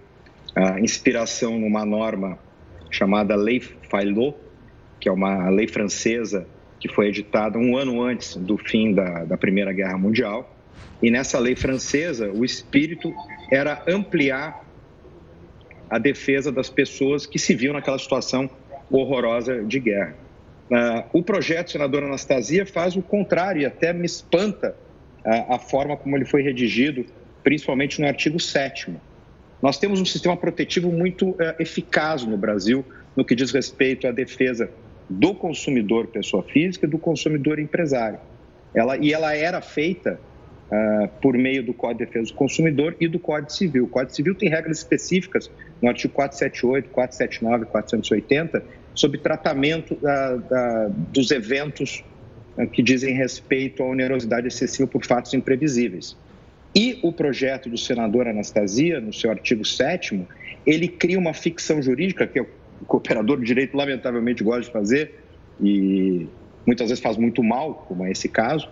[0.79, 2.37] inspiração numa norma
[2.91, 4.35] chamada Lei Failot,
[4.99, 6.47] que é uma lei francesa
[6.79, 10.53] que foi editada um ano antes do fim da, da Primeira Guerra Mundial.
[11.01, 13.13] E nessa lei francesa, o espírito
[13.49, 14.63] era ampliar
[15.89, 18.49] a defesa das pessoas que se viam naquela situação
[18.91, 20.15] horrorosa de guerra.
[20.69, 24.75] Uh, o projeto, senadora Anastasia, faz o contrário e até me espanta
[25.25, 27.05] uh, a forma como ele foi redigido,
[27.43, 28.93] principalmente no artigo 7.
[29.63, 32.83] Nós temos um sistema protetivo muito uh, eficaz no Brasil
[33.15, 34.69] no que diz respeito à defesa
[35.09, 38.19] do consumidor pessoa física e do consumidor empresário.
[38.75, 40.19] Ela, e ela era feita
[40.69, 43.85] uh, por meio do Código de Defesa do Consumidor e do Código Civil.
[43.85, 45.49] O Código Civil tem regras específicas
[45.81, 52.03] no artigo 478, 479 e 480 sobre tratamento uh, dos eventos
[52.73, 56.17] que dizem respeito à onerosidade excessiva por fatos imprevisíveis.
[56.75, 60.25] E o projeto do senador Anastasia, no seu artigo 7
[60.65, 62.47] ele cria uma ficção jurídica, que o
[62.87, 65.19] cooperador de direito lamentavelmente gosta de fazer,
[65.61, 66.27] e
[66.65, 68.69] muitas vezes faz muito mal, como é esse caso,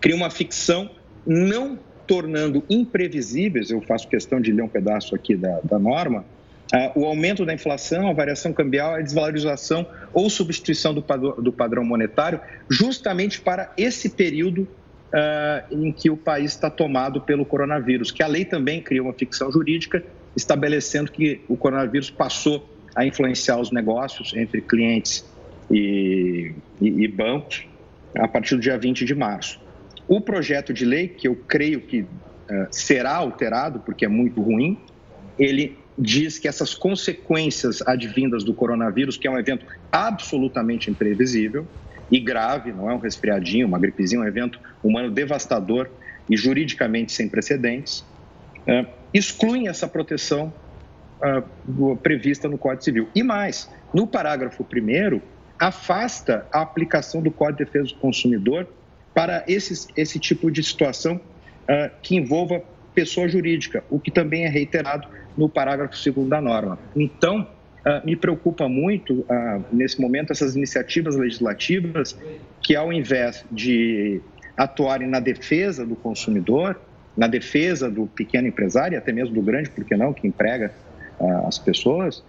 [0.00, 0.90] cria uma ficção
[1.26, 6.24] não tornando imprevisíveis, eu faço questão de ler um pedaço aqui da, da norma,
[6.72, 11.02] uh, o aumento da inflação, a variação cambial, a desvalorização ou substituição do
[11.42, 14.66] do padrão monetário, justamente para esse período
[15.12, 19.12] uh, em que o país está tomado pelo coronavírus, que a lei também cria uma
[19.12, 20.04] ficção jurídica
[20.36, 25.24] estabelecendo que o coronavírus passou a influenciar os negócios entre clientes
[25.70, 27.66] e, e, e bancos
[28.16, 29.60] a partir do dia 20 de março.
[30.06, 32.06] O projeto de lei, que eu creio que uh,
[32.70, 34.78] será alterado, porque é muito ruim,
[35.38, 41.66] ele diz que essas consequências advindas do coronavírus, que é um evento absolutamente imprevisível
[42.10, 45.88] e grave, não é um resfriadinho, uma gripezinha, um evento humano devastador
[46.28, 48.00] e juridicamente sem precedentes,
[48.66, 50.52] uh, excluem essa proteção
[51.20, 53.08] uh, prevista no Código Civil.
[53.14, 55.20] E mais, no parágrafo 1
[55.58, 58.68] afasta a aplicação do Código de Defesa do Consumidor
[59.14, 62.62] para esses, esse tipo de situação uh, que envolva
[62.94, 66.78] pessoa jurídica, o que também é reiterado no parágrafo 2 da norma.
[66.96, 67.46] Então,
[68.04, 69.24] me preocupa muito,
[69.72, 72.18] nesse momento, essas iniciativas legislativas
[72.60, 74.20] que, ao invés de
[74.58, 76.78] atuarem na defesa do consumidor,
[77.16, 80.72] na defesa do pequeno empresário, até mesmo do grande, porque não, que emprega
[81.46, 82.22] as pessoas,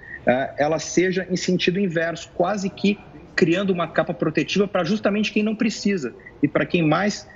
[0.58, 2.98] ela seja em sentido inverso, quase que
[3.36, 6.14] criando uma capa protetiva para justamente quem não precisa
[6.44, 7.28] e para quem mais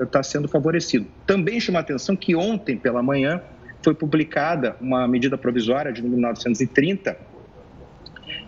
[0.00, 1.06] está uh, uh, sendo favorecido.
[1.26, 3.40] Também chama a atenção que ontem pela manhã
[3.82, 7.16] foi publicada uma medida provisória de número 930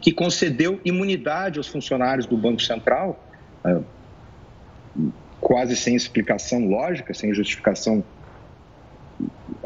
[0.00, 3.24] que concedeu imunidade aos funcionários do Banco Central,
[3.64, 3.84] uh,
[5.44, 8.02] quase sem explicação lógica, sem justificação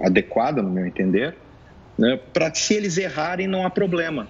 [0.00, 1.36] adequada, no meu entender,
[1.96, 4.28] né, para se eles errarem não há problema,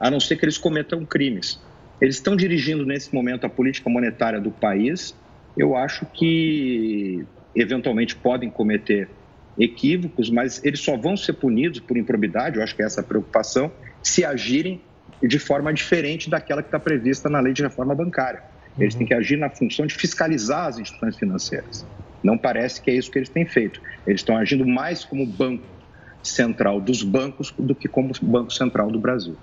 [0.00, 1.62] a não ser que eles cometam crimes.
[2.00, 5.14] Eles estão dirigindo nesse momento a política monetária do país.
[5.56, 9.08] Eu acho que eventualmente podem cometer
[9.56, 13.04] equívocos, mas eles só vão ser punidos por improbidade, eu acho que é essa a
[13.04, 13.70] preocupação,
[14.02, 14.80] se agirem
[15.22, 18.57] de forma diferente daquela que está prevista na lei de reforma bancária.
[18.78, 18.98] Eles uhum.
[18.98, 21.86] têm que agir na função de fiscalizar as instituições financeiras.
[22.22, 23.80] Não parece que é isso que eles têm feito.
[24.06, 25.64] Eles estão agindo mais como banco
[26.22, 29.36] central dos bancos do que como banco central do Brasil.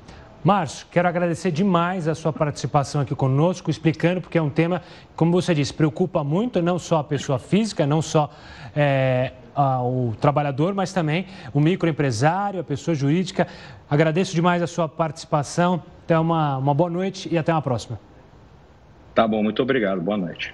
[0.44, 4.84] Márcio, quero agradecer demais a sua participação aqui conosco, explicando, porque é um tema,
[5.16, 8.30] como você disse, preocupa muito não só a pessoa física, não só
[8.76, 13.48] é, a, o trabalhador, mas também o microempresário, a pessoa jurídica.
[13.90, 15.82] Agradeço demais a sua participação.
[16.04, 18.00] Até uma, uma boa noite e até uma próxima.
[19.16, 20.02] Tá bom, muito obrigado.
[20.02, 20.54] Boa noite.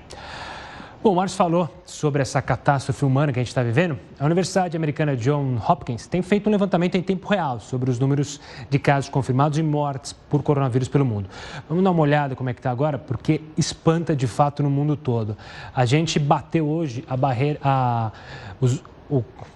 [1.04, 3.98] Bom, o Márcio falou sobre essa catástrofe humana que a gente está vivendo.
[4.20, 8.40] A Universidade Americana John Hopkins tem feito um levantamento em tempo real sobre os números
[8.70, 11.28] de casos confirmados e mortes por coronavírus pelo mundo.
[11.68, 14.96] Vamos dar uma olhada como é que está agora, porque espanta de fato no mundo
[14.96, 15.36] todo.
[15.74, 18.12] A gente bateu hoje a barreira, a,
[18.60, 18.84] os,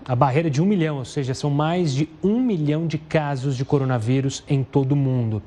[0.05, 3.63] a barreira de um milhão, ou seja, são mais de um milhão de casos de
[3.63, 5.41] coronavírus em todo o mundo.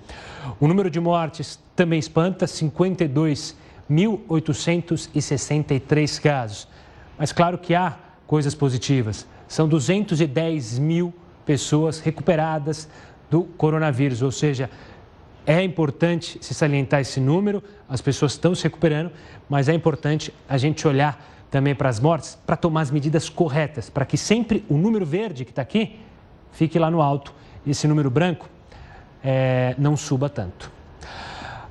[0.59, 3.55] O número de mortes também espanta, 52
[3.91, 6.69] 1.863 casos.
[7.17, 9.27] Mas claro que há coisas positivas.
[9.47, 12.89] São 210 mil pessoas recuperadas
[13.31, 14.71] do coronavírus, ou seja,
[15.47, 19.11] é importante se salientar esse número, as pessoas estão se recuperando,
[19.49, 23.89] mas é importante a gente olhar também para as mortes para tomar as medidas corretas,
[23.89, 25.99] para que sempre o número verde que está aqui
[26.53, 27.35] fique lá no alto
[27.65, 28.49] e esse número branco
[29.23, 30.71] é, não suba tanto.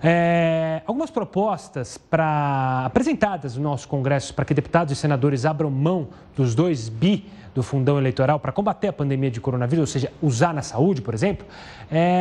[0.02, 6.10] É, algumas propostas para apresentadas no nosso Congresso para que deputados e senadores abram mão
[6.36, 7.26] dos dois bi
[7.56, 11.16] do fundão eleitoral para combater a pandemia de coronavírus, ou seja, usar na saúde, por
[11.16, 11.48] exemplo,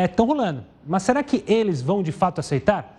[0.09, 0.64] estão é, rolando.
[0.86, 2.96] Mas será que eles vão de fato aceitar?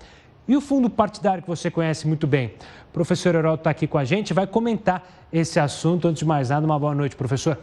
[0.47, 2.53] E o fundo partidário que você conhece muito bem?
[2.97, 6.07] Professor Herói está aqui com a gente, vai comentar esse assunto.
[6.07, 7.55] Antes de mais nada, uma boa noite, professor.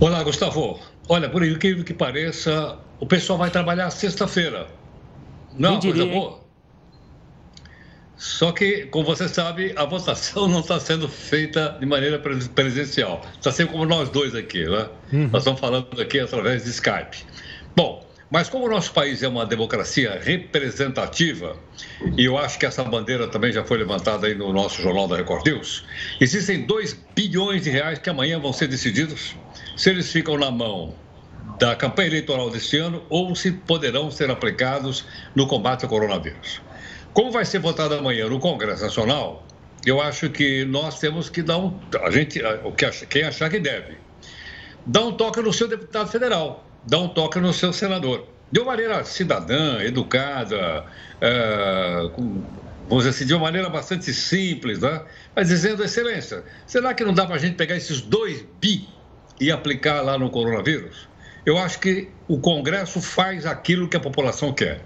[0.00, 0.80] Olá, Gustavo.
[1.06, 4.68] Olha, por incrível que pareça, o pessoal vai trabalhar sexta-feira
[5.58, 6.40] Não, coisa boa.
[8.16, 12.18] Só que, como você sabe, a votação não está sendo feita de maneira
[12.54, 13.20] presencial.
[13.34, 14.88] Está sendo como nós dois aqui, né?
[15.12, 15.28] Uhum.
[15.28, 17.18] Nós estamos falando aqui através de Skype.
[17.76, 21.56] Bom, mas como o nosso país é uma democracia representativa,
[22.16, 25.16] e eu acho que essa bandeira também já foi levantada aí no nosso Jornal da
[25.16, 25.84] Record News,
[26.20, 29.36] existem 2 bilhões de reais que amanhã vão ser decididos
[29.76, 30.94] se eles ficam na mão
[31.58, 35.04] da campanha eleitoral deste ano ou se poderão ser aplicados
[35.34, 36.60] no combate ao coronavírus.
[37.12, 39.46] Como vai ser votado amanhã no Congresso Nacional,
[39.86, 41.78] eu acho que nós temos que dar um.
[42.02, 42.40] A gente,
[43.08, 43.98] quem achar que deve,
[44.84, 48.26] dar um toque no seu deputado federal, dar um toque no seu senador.
[48.50, 50.84] De uma maneira cidadã, educada,
[51.20, 52.42] é, com,
[52.88, 55.02] vamos dizer assim, de uma maneira bastante simples, né?
[55.34, 58.88] mas dizendo, excelência, será que não dá para a gente pegar esses dois bi
[59.40, 61.08] e aplicar lá no coronavírus?
[61.44, 64.80] Eu acho que o Congresso faz aquilo que a população quer.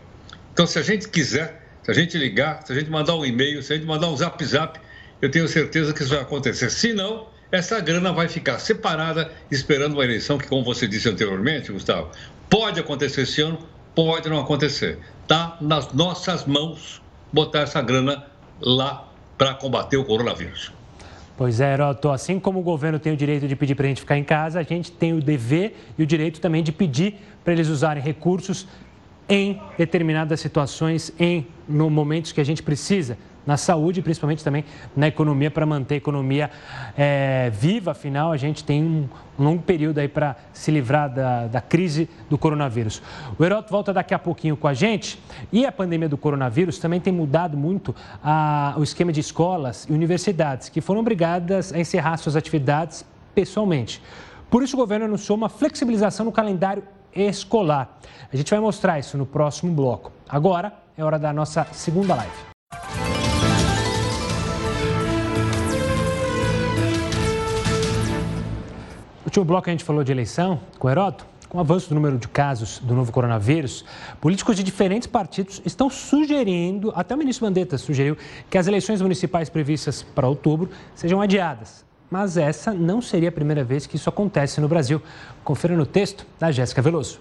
[0.52, 3.62] Então, se a gente quiser, se a gente ligar, se a gente mandar um e-mail,
[3.62, 4.80] se a gente mandar um zap zap,
[5.22, 6.70] eu tenho certeza que isso vai acontecer.
[6.70, 11.72] Se não, essa grana vai ficar separada, esperando uma eleição que, como você disse anteriormente,
[11.72, 12.10] Gustavo,
[12.48, 13.58] pode acontecer esse ano,
[13.94, 14.98] pode não acontecer.
[15.22, 18.24] Está nas nossas mãos botar essa grana
[18.60, 20.72] lá para combater o coronavírus.
[21.36, 24.00] Pois é, Heroto, assim como o governo tem o direito de pedir para a gente
[24.00, 27.52] ficar em casa, a gente tem o dever e o direito também de pedir para
[27.52, 28.66] eles usarem recursos
[29.28, 33.16] em determinadas situações, em no momentos que a gente precisa,
[33.48, 34.62] na saúde, principalmente também
[34.94, 36.50] na economia, para manter a economia
[36.94, 37.92] é, viva.
[37.92, 42.10] Afinal, a gente tem um, um longo período aí para se livrar da, da crise
[42.28, 43.00] do coronavírus.
[43.38, 45.18] O Heroto volta daqui a pouquinho com a gente.
[45.50, 49.94] E a pandemia do coronavírus também tem mudado muito a, o esquema de escolas e
[49.94, 53.02] universidades, que foram obrigadas a encerrar suas atividades
[53.34, 54.02] pessoalmente.
[54.50, 56.82] Por isso, o governo anunciou uma flexibilização no calendário
[57.16, 57.98] escolar.
[58.30, 60.12] A gente vai mostrar isso no próximo bloco.
[60.28, 63.07] Agora é hora da nossa segunda live.
[69.28, 71.26] No último bloco a gente falou de eleição com Heroto.
[71.50, 73.84] Com o avanço do número de casos do novo coronavírus,
[74.22, 78.16] políticos de diferentes partidos estão sugerindo, até o ministro Mandetta sugeriu,
[78.48, 81.84] que as eleições municipais previstas para outubro sejam adiadas.
[82.10, 85.02] Mas essa não seria a primeira vez que isso acontece no Brasil.
[85.44, 87.20] Confira no texto da Jéssica Veloso.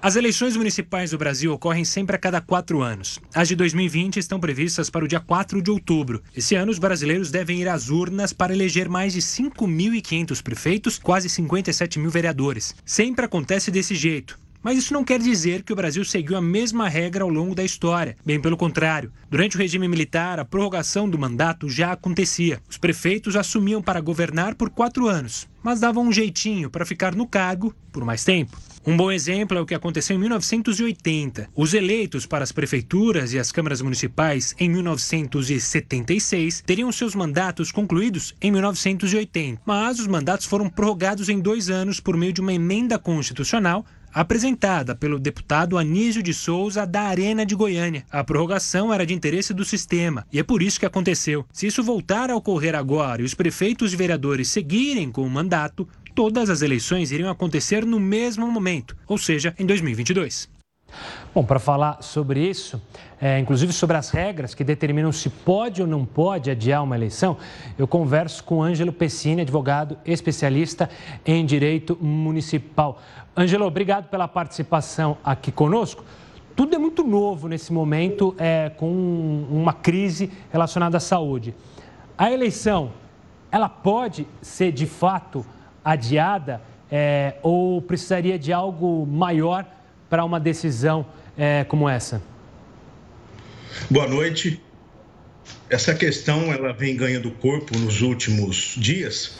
[0.00, 3.18] As eleições municipais do Brasil ocorrem sempre a cada quatro anos.
[3.34, 6.22] As de 2020 estão previstas para o dia 4 de outubro.
[6.36, 11.28] Esse ano, os brasileiros devem ir às urnas para eleger mais de 5.500 prefeitos, quase
[11.28, 12.76] 57 mil vereadores.
[12.84, 14.38] Sempre acontece desse jeito.
[14.62, 17.64] Mas isso não quer dizer que o Brasil seguiu a mesma regra ao longo da
[17.64, 18.16] história.
[18.24, 19.12] Bem pelo contrário.
[19.30, 22.60] Durante o regime militar, a prorrogação do mandato já acontecia.
[22.68, 27.26] Os prefeitos assumiam para governar por quatro anos, mas davam um jeitinho para ficar no
[27.26, 28.58] cargo por mais tempo.
[28.86, 31.50] Um bom exemplo é o que aconteceu em 1980.
[31.54, 38.34] Os eleitos para as prefeituras e as câmaras municipais em 1976 teriam seus mandatos concluídos
[38.40, 42.98] em 1980, mas os mandatos foram prorrogados em dois anos por meio de uma emenda
[42.98, 48.04] constitucional apresentada pelo deputado Anísio de Souza da Arena de Goiânia.
[48.10, 51.44] A prorrogação era de interesse do sistema e é por isso que aconteceu.
[51.52, 55.88] Se isso voltar a ocorrer agora e os prefeitos e vereadores seguirem com o mandato,
[56.14, 60.48] todas as eleições iriam acontecer no mesmo momento, ou seja, em 2022.
[61.34, 62.80] Bom, para falar sobre isso,
[63.20, 67.36] é, inclusive sobre as regras que determinam se pode ou não pode adiar uma eleição,
[67.78, 70.88] eu converso com Ângelo Pessini, advogado especialista
[71.24, 73.00] em direito municipal.
[73.38, 76.04] Ângelo, obrigado pela participação aqui conosco.
[76.56, 78.90] Tudo é muito novo nesse momento, é, com
[79.48, 81.54] uma crise relacionada à saúde.
[82.18, 82.92] A eleição,
[83.52, 85.46] ela pode ser de fato
[85.84, 86.60] adiada
[86.90, 89.64] é, ou precisaria de algo maior
[90.10, 92.20] para uma decisão é, como essa?
[93.88, 94.60] Boa noite.
[95.70, 99.38] Essa questão ela vem ganhando corpo nos últimos dias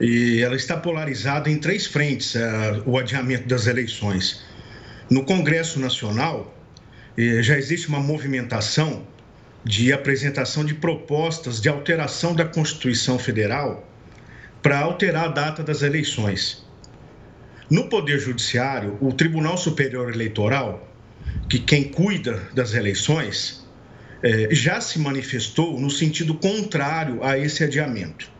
[0.00, 4.44] e ela está polarizada em três frentes, é, o adiamento das eleições.
[5.10, 6.52] No Congresso Nacional,
[7.16, 9.06] já existe uma movimentação
[9.64, 13.88] de apresentação de propostas de alteração da Constituição Federal
[14.62, 16.66] para alterar a data das eleições.
[17.70, 20.92] No Poder Judiciário, o Tribunal Superior Eleitoral,
[21.48, 23.64] que quem cuida das eleições,
[24.50, 28.33] já se manifestou no sentido contrário a esse adiamento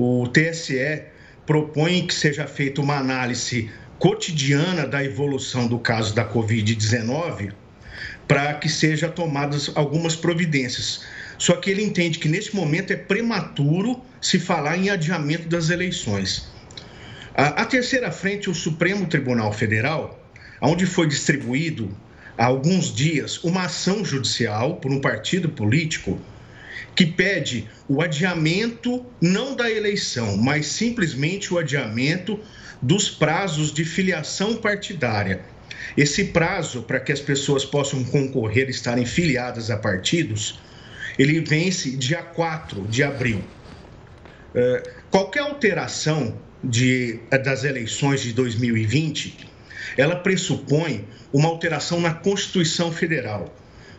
[0.00, 1.02] o TSE
[1.44, 7.52] propõe que seja feita uma análise cotidiana da evolução do caso da Covid-19
[8.26, 11.04] para que sejam tomadas algumas providências.
[11.36, 16.48] Só que ele entende que neste momento é prematuro se falar em adiamento das eleições.
[17.34, 20.18] A, a terceira frente, o Supremo Tribunal Federal,
[20.62, 21.94] onde foi distribuído
[22.38, 26.18] há alguns dias uma ação judicial por um partido político
[26.94, 32.38] que pede o adiamento não da eleição, mas simplesmente o adiamento
[32.80, 35.40] dos prazos de filiação partidária.
[35.96, 40.60] Esse prazo para que as pessoas possam concorrer e estarem filiadas a partidos,
[41.18, 43.42] ele vence dia 4 de abril.
[44.54, 49.48] É, qualquer alteração de, das eleições de 2020,
[49.96, 53.54] ela pressupõe uma alteração na Constituição Federal,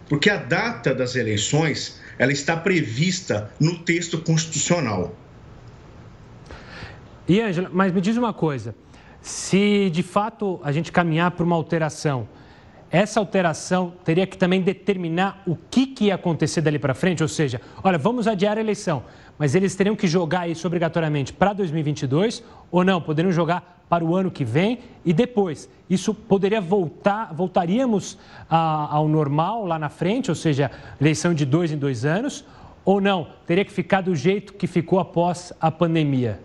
[0.07, 5.16] porque a data das eleições ela está prevista no texto constitucional.
[7.28, 8.76] E, Angela, mas me diz uma coisa:
[9.22, 12.28] se de fato a gente caminhar para uma alteração,
[12.89, 17.24] essa alteração teria que também determinar o que, que ia acontecer dali para frente?
[17.24, 19.03] Ou seja, olha, vamos adiar a eleição,
[19.38, 23.01] mas eles teriam que jogar isso obrigatoriamente para 2022 ou não?
[23.01, 25.67] Poderiam jogar para o ano que vem e depois?
[25.89, 28.17] Isso poderia voltar, voltaríamos
[28.49, 30.71] a, ao normal lá na frente, ou seja,
[31.01, 32.45] eleição de dois em dois anos,
[32.85, 33.27] ou não?
[33.45, 36.39] Teria que ficar do jeito que ficou após a pandemia?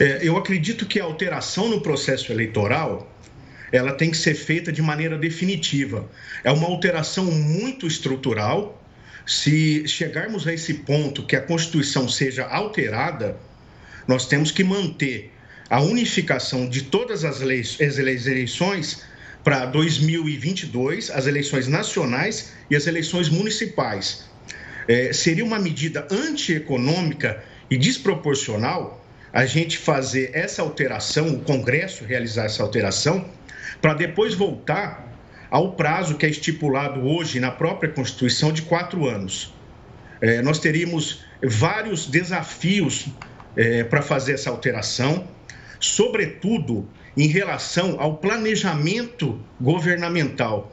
[0.00, 3.06] É, eu acredito que a alteração no processo eleitoral
[3.70, 6.10] ela tem que ser feita de maneira definitiva.
[6.42, 8.82] É uma alteração muito estrutural
[9.24, 13.36] se chegarmos a esse ponto que a Constituição seja alterada,
[14.08, 15.33] nós temos que manter
[15.68, 19.02] a unificação de todas as, leis, as eleições
[19.42, 24.24] para 2022, as eleições nacionais e as eleições municipais.
[24.88, 32.44] É, seria uma medida antieconômica e desproporcional a gente fazer essa alteração, o Congresso realizar
[32.44, 33.28] essa alteração,
[33.82, 35.12] para depois voltar
[35.50, 39.52] ao prazo que é estipulado hoje na própria Constituição de quatro anos.
[40.20, 43.06] É, nós teríamos vários desafios
[43.56, 45.28] é, para fazer essa alteração,
[45.80, 50.72] sobretudo em relação ao planejamento governamental.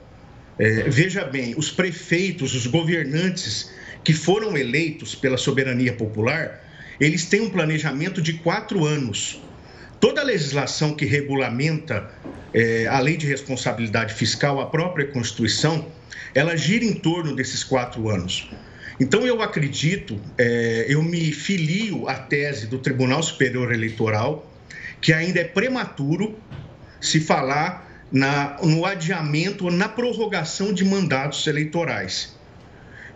[0.58, 3.72] É, veja bem, os prefeitos, os governantes
[4.04, 6.64] que foram eleitos pela soberania popular,
[7.00, 9.42] eles têm um planejamento de quatro anos.
[10.00, 12.10] Toda a legislação que regulamenta
[12.54, 15.88] é, a lei de responsabilidade fiscal, a própria Constituição,
[16.34, 18.50] ela gira em torno desses quatro anos.
[19.00, 24.51] Então, eu acredito, é, eu me filio à tese do Tribunal Superior Eleitoral,
[25.02, 26.38] que ainda é prematuro
[27.00, 32.38] se falar na, no adiamento ou na prorrogação de mandatos eleitorais.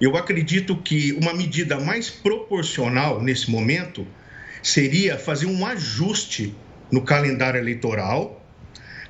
[0.02, 4.06] Eu acredito que uma medida mais proporcional nesse momento
[4.62, 6.56] seria fazer um ajuste
[6.92, 8.42] no calendário eleitoral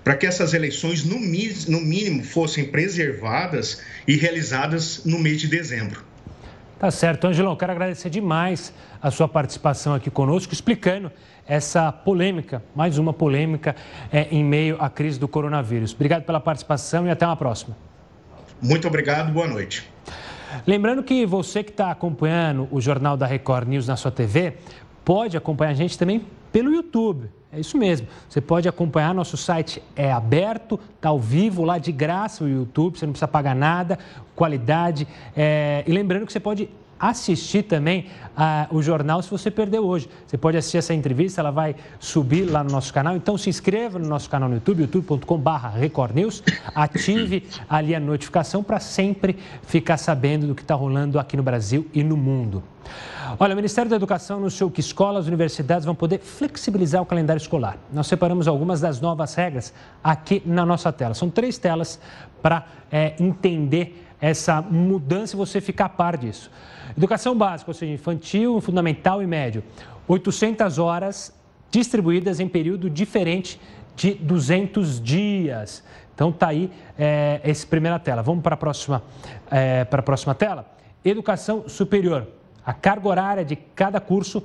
[0.03, 6.03] para que essas eleições, no, no mínimo, fossem preservadas e realizadas no mês de dezembro.
[6.77, 7.25] Tá certo.
[7.25, 8.71] Angelão, quero agradecer demais
[9.01, 11.11] a sua participação aqui conosco, explicando
[11.47, 13.75] essa polêmica, mais uma polêmica
[14.11, 15.93] é, em meio à crise do coronavírus.
[15.93, 17.75] Obrigado pela participação e até uma próxima.
[18.61, 19.89] Muito obrigado, boa noite.
[20.65, 24.55] Lembrando que você que está acompanhando o Jornal da Record News na sua TV,
[25.03, 27.29] pode acompanhar a gente também pelo YouTube.
[27.51, 28.07] É isso mesmo.
[28.27, 32.97] Você pode acompanhar, nosso site é aberto, está ao vivo lá de graça o YouTube,
[32.97, 33.99] você não precisa pagar nada,
[34.35, 35.07] qualidade.
[35.35, 35.83] É...
[35.85, 36.69] E lembrando que você pode
[36.99, 40.09] assistir também uh, o jornal se você perdeu hoje.
[40.25, 43.15] Você pode assistir essa entrevista, ela vai subir lá no nosso canal.
[43.15, 46.43] Então se inscreva no nosso canal no YouTube, youtube.com.br recordnews.
[46.73, 51.87] Ative ali a notificação para sempre ficar sabendo do que está rolando aqui no Brasil
[51.93, 52.63] e no mundo.
[53.39, 57.39] Olha, o Ministério da Educação anunciou que escolas e universidades vão poder flexibilizar o calendário
[57.39, 57.77] escolar.
[57.91, 59.73] Nós separamos algumas das novas regras
[60.03, 61.13] aqui na nossa tela.
[61.13, 61.99] São três telas
[62.41, 66.49] para é, entender essa mudança e você ficar a par disso.
[66.97, 69.63] Educação básica, ou seja, infantil, fundamental e médio.
[70.07, 71.33] 800 horas
[71.69, 73.59] distribuídas em período diferente
[73.95, 75.83] de 200 dias.
[76.13, 78.21] Então, está aí é, essa primeira tela.
[78.21, 79.03] Vamos para a próxima,
[79.51, 80.65] é, para a próxima tela?
[81.03, 82.27] Educação superior.
[82.65, 84.41] A carga horária de cada curso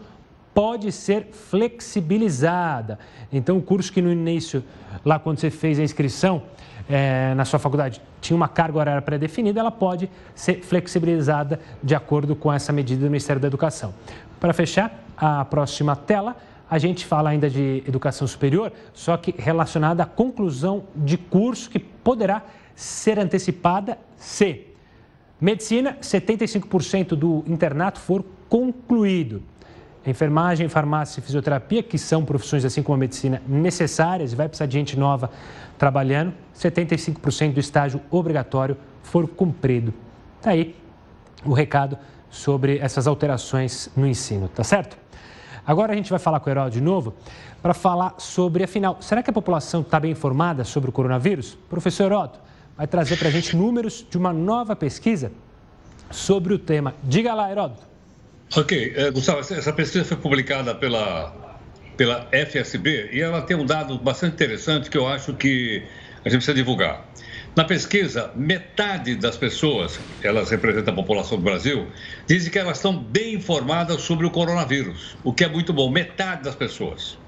[0.52, 2.98] pode ser flexibilizada.
[3.32, 4.64] Então, o curso que no início,
[5.04, 6.42] lá quando você fez a inscrição,
[6.90, 12.34] é, na sua faculdade tinha uma carga horária pré-definida, ela pode ser flexibilizada de acordo
[12.34, 13.94] com essa medida do Ministério da Educação.
[14.40, 16.36] Para fechar, a próxima tela,
[16.68, 21.78] a gente fala ainda de educação superior, só que relacionada à conclusão de curso que
[21.78, 22.42] poderá
[22.74, 24.66] ser antecipada se
[25.40, 29.42] medicina, 75% do internato for concluído.
[30.06, 34.72] Enfermagem, farmácia e fisioterapia, que são profissões assim como a medicina necessárias, vai precisar de
[34.72, 35.30] gente nova
[35.76, 39.92] trabalhando, 75% do estágio obrigatório for cumprido.
[40.38, 40.74] Está aí
[41.44, 41.98] o recado
[42.30, 44.96] sobre essas alterações no ensino, tá certo?
[45.66, 47.14] Agora a gente vai falar com o Herói de novo
[47.60, 51.58] para falar sobre, afinal, será que a população está bem informada sobre o coronavírus?
[51.68, 52.40] Professor Heródoto,
[52.76, 55.30] vai trazer para a gente números de uma nova pesquisa
[56.10, 56.94] sobre o tema.
[57.04, 57.89] Diga lá, Heródoto.
[58.56, 61.32] Ok, é, Gustavo, essa pesquisa foi publicada pela,
[61.96, 65.88] pela FSB e ela tem um dado bastante interessante que eu acho que
[66.24, 67.08] a gente precisa divulgar.
[67.56, 71.92] Na pesquisa, metade das pessoas, elas representam a população do Brasil,
[72.28, 76.42] dizem que elas estão bem informadas sobre o coronavírus, o que é muito bom, metade
[76.42, 77.19] das pessoas.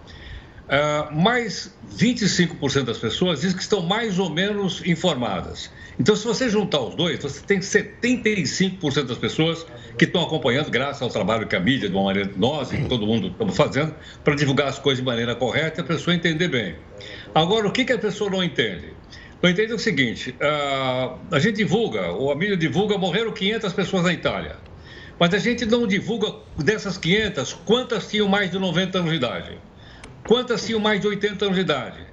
[0.62, 5.70] Uh, mais 25% das pessoas dizem que estão mais ou menos informadas.
[5.98, 9.66] Então, se você juntar os dois, você tem 75% das pessoas
[9.98, 13.06] que estão acompanhando, graças ao trabalho que a mídia, de uma maneira, nós e todo
[13.06, 13.94] mundo estamos fazendo,
[14.24, 16.76] para divulgar as coisas de maneira correta e a pessoa entender bem.
[17.34, 18.94] Agora, o que, que a pessoa não entende?
[19.42, 24.04] Eu entendo o seguinte: uh, a gente divulga, ou a mídia divulga, morreram 500 pessoas
[24.04, 24.56] na Itália.
[25.18, 29.58] Mas a gente não divulga dessas 500 quantas tinham mais de 90 anos de idade,
[30.26, 32.06] quantas tinham mais de 80 anos de idade.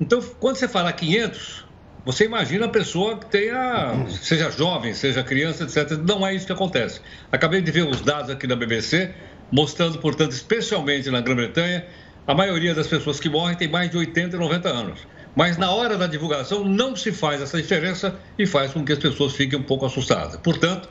[0.00, 1.64] Então, quando você fala 500,
[2.04, 5.98] você imagina a pessoa que tenha, seja jovem, seja criança, etc.
[5.98, 7.00] Não é isso que acontece.
[7.30, 9.14] Acabei de ver os dados aqui da BBC,
[9.52, 11.86] mostrando, portanto, especialmente na Grã-Bretanha,
[12.26, 15.06] a maioria das pessoas que morrem tem mais de 80 e 90 anos.
[15.34, 18.98] Mas na hora da divulgação não se faz essa diferença e faz com que as
[18.98, 20.36] pessoas fiquem um pouco assustadas.
[20.36, 20.88] Portanto,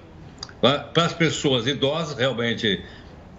[0.61, 2.83] né, para as pessoas idosas, realmente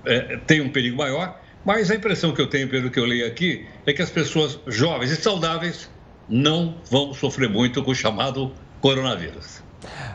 [0.05, 3.27] é, tem um perigo maior, mas a impressão que eu tenho, pelo que eu leio
[3.27, 5.91] aqui, é que as pessoas jovens e saudáveis
[6.29, 9.63] não vão sofrer muito com o chamado coronavírus.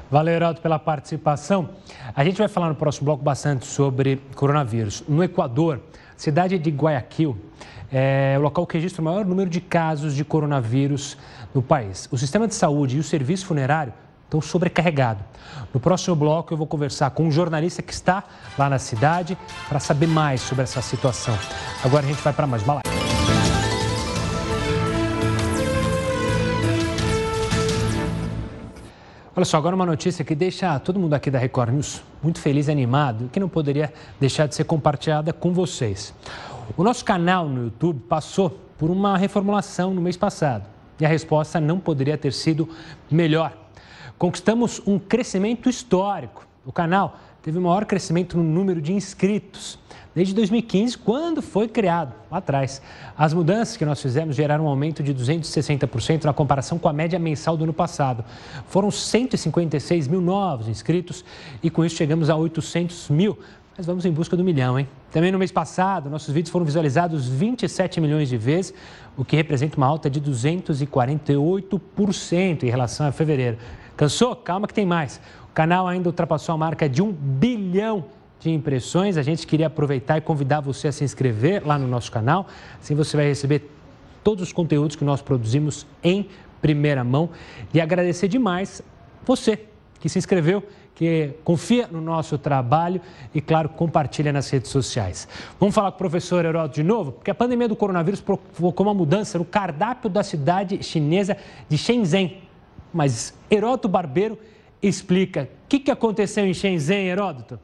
[0.10, 1.70] Valeu, Heraldo, pela participação.
[2.16, 5.04] A gente vai falar no próximo bloco bastante sobre coronavírus.
[5.08, 5.82] No Equador,
[6.16, 7.38] cidade de Guayaquil,
[7.92, 11.18] é o local que registra o maior número de casos de coronavírus
[11.54, 12.08] no país.
[12.12, 13.94] O sistema de saúde e o serviço funerário
[14.26, 15.24] estão sobrecarregados.
[15.74, 18.24] No próximo bloco, eu vou conversar com um jornalista que está
[18.58, 19.38] lá na cidade
[19.70, 21.38] para saber mais sobre essa situação.
[21.84, 22.96] Agora a gente vai para mais uma live.
[29.38, 32.70] Olha só, agora uma notícia que deixa todo mundo aqui da Record News muito feliz
[32.70, 36.14] e animado, que não poderia deixar de ser compartilhada com vocês.
[36.78, 40.66] O nosso canal no YouTube passou por uma reformulação no mês passado
[41.00, 42.70] e a resposta não poderia ter sido
[43.12, 43.65] melhor.
[44.18, 46.48] Conquistamos um crescimento histórico.
[46.66, 49.78] O canal teve o maior crescimento no número de inscritos
[50.16, 52.82] desde 2015, quando foi criado, lá atrás.
[53.18, 57.20] As mudanças que nós fizemos geraram um aumento de 260% na comparação com a média
[57.20, 58.24] mensal do ano passado.
[58.68, 61.26] Foram 156 mil novos inscritos
[61.62, 63.38] e com isso chegamos a 800 mil.
[63.78, 64.88] Mas vamos em busca do milhão, hein?
[65.12, 68.74] Também no mês passado, nossos vídeos foram visualizados 27 milhões de vezes,
[69.18, 73.58] o que representa uma alta de 248% em relação a fevereiro.
[73.98, 74.36] Cansou?
[74.36, 75.22] Calma que tem mais.
[75.50, 78.06] O canal ainda ultrapassou a marca de um bilhão
[78.40, 79.18] de impressões.
[79.18, 82.48] A gente queria aproveitar e convidar você a se inscrever lá no nosso canal.
[82.82, 83.72] Assim você vai receber
[84.24, 86.28] todos os conteúdos que nós produzimos em
[86.62, 87.30] primeira mão.
[87.74, 88.82] E agradecer demais
[89.24, 89.66] você
[90.00, 93.02] que se inscreveu, que confia no nosso trabalho
[93.34, 95.28] e, claro, compartilha nas redes sociais.
[95.60, 98.94] Vamos falar com o professor Heródoto de novo, porque a pandemia do coronavírus provocou uma
[98.94, 101.38] mudança no cardápio da cidade chinesa
[101.68, 102.45] de Shenzhen.
[102.96, 104.40] Mas Heródoto Barbeiro
[104.82, 107.60] explica o que aconteceu em Shenzhen, Heródoto.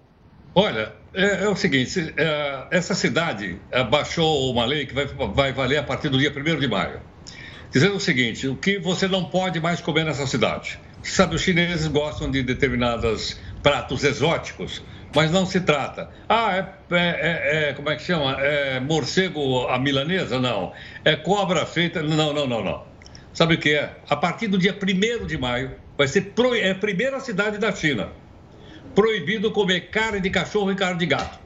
[0.53, 3.57] Olha, é, é o seguinte: é, essa cidade
[3.89, 6.99] baixou uma lei que vai, vai valer a partir do dia 1 de maio,
[7.71, 10.77] dizendo o seguinte: o que você não pode mais comer nessa cidade.
[11.01, 14.83] Sabe, os chineses gostam de determinados pratos exóticos,
[15.15, 16.09] mas não se trata.
[16.27, 16.59] Ah, é,
[16.91, 18.33] é, é, é como é que chama?
[18.41, 20.41] É morcego a milanesa?
[20.41, 20.73] Não.
[21.05, 22.03] É cobra feita.
[22.03, 22.90] Não, não, não, não.
[23.33, 23.95] Sabe o que é?
[24.09, 26.53] A partir do dia 1 de maio, vai ser pro...
[26.53, 28.09] é a primeira cidade da China
[28.93, 31.39] proibido comer carne de cachorro e carne de gato.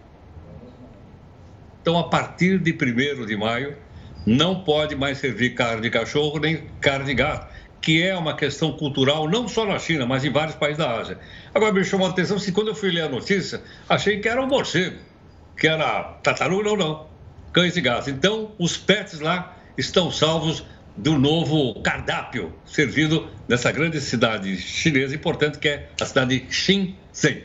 [1.81, 3.77] Então, a partir de 1 de maio,
[4.25, 7.47] não pode mais servir carne de cachorro nem carne de gato,
[7.79, 11.19] que é uma questão cultural não só na China, mas em vários países da Ásia.
[11.53, 14.41] Agora, me chamou a atenção, se quando eu fui ler a notícia, achei que era
[14.41, 14.97] um morcego,
[15.55, 17.07] que era tartaruga, não, não,
[17.53, 18.07] cães e gatos.
[18.07, 20.65] Então, os pets lá estão salvos
[20.97, 27.43] do novo cardápio servido nessa grande cidade chinesa importante que é a cidade de Shenzhen.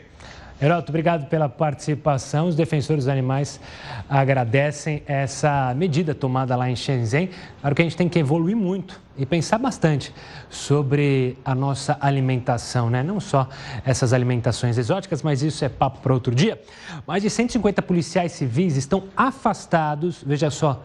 [0.61, 2.47] Heroto, obrigado pela participação.
[2.47, 3.59] Os defensores dos animais
[4.07, 7.31] agradecem essa medida tomada lá em Shenzhen.
[7.59, 10.13] Claro que a gente tem que evoluir muito e pensar bastante
[10.51, 13.01] sobre a nossa alimentação, né?
[13.01, 13.49] Não só
[13.83, 16.61] essas alimentações exóticas, mas isso é papo para outro dia.
[17.07, 20.83] Mais de 150 policiais civis estão afastados, veja só,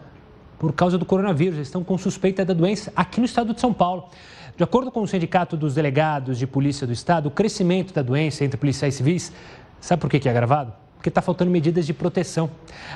[0.57, 1.55] por causa do coronavírus.
[1.55, 4.09] Eles estão com suspeita da doença aqui no estado de São Paulo.
[4.55, 8.43] De acordo com o Sindicato dos Delegados de Polícia do Estado, o crescimento da doença
[8.43, 9.31] entre policiais civis,
[9.79, 10.73] sabe por que, é agravado?
[10.95, 12.49] Porque está faltando medidas de proteção.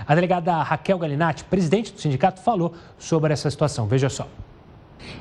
[0.08, 3.86] A delegada Raquel Galinatti, presidente do sindicato, falou sobre essa situação.
[3.86, 4.28] Veja só.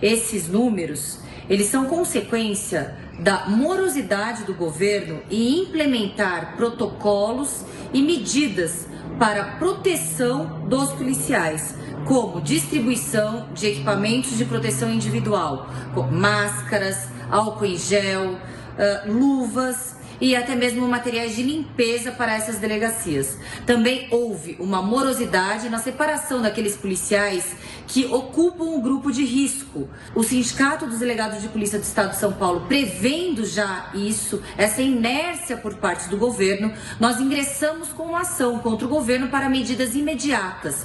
[0.01, 1.21] Esses números
[1.51, 8.87] eles são consequência da morosidade do governo em implementar protocolos e medidas
[9.19, 11.75] para proteção dos policiais,
[12.07, 20.37] como distribuição de equipamentos de proteção individual, como máscaras, álcool em gel, uh, luvas e
[20.37, 23.39] até mesmo materiais de limpeza para essas delegacias.
[23.65, 29.89] Também houve uma morosidade na separação daqueles policiais que ocupam o um grupo de risco.
[30.15, 34.83] O Sindicato dos Delegados de Polícia do Estado de São Paulo, prevendo já isso, essa
[34.83, 39.95] inércia por parte do governo, nós ingressamos com uma ação contra o governo para medidas
[39.95, 40.85] imediatas.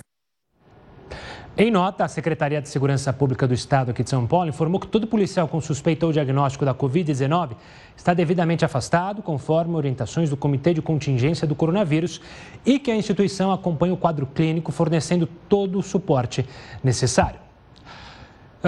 [1.57, 4.87] Em nota, a Secretaria de Segurança Pública do Estado aqui de São Paulo informou que
[4.87, 7.51] todo policial com suspeita ou diagnóstico da Covid-19
[7.95, 12.19] está devidamente afastado, conforme orientações do Comitê de Contingência do Coronavírus,
[12.65, 16.45] e que a instituição acompanha o quadro clínico, fornecendo todo o suporte
[16.83, 17.39] necessário.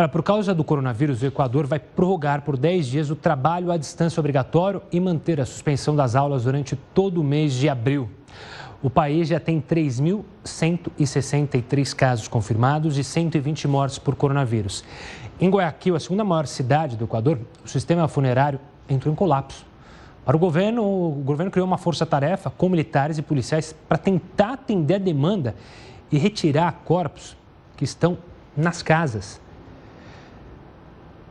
[0.10, 4.18] por causa do coronavírus, o Equador vai prorrogar por 10 dias o trabalho à distância
[4.18, 8.10] obrigatório e manter a suspensão das aulas durante todo o mês de abril.
[8.82, 14.84] O país já tem 3.163 casos confirmados e 120 mortes por coronavírus.
[15.40, 19.66] Em Guayaquil, a segunda maior cidade do Equador, o sistema funerário entrou em colapso.
[20.24, 24.96] Para o governo, o governo criou uma força-tarefa com militares e policiais para tentar atender
[24.96, 25.56] a demanda
[26.12, 27.36] e retirar corpos
[27.76, 28.18] que estão
[28.56, 29.42] nas casas.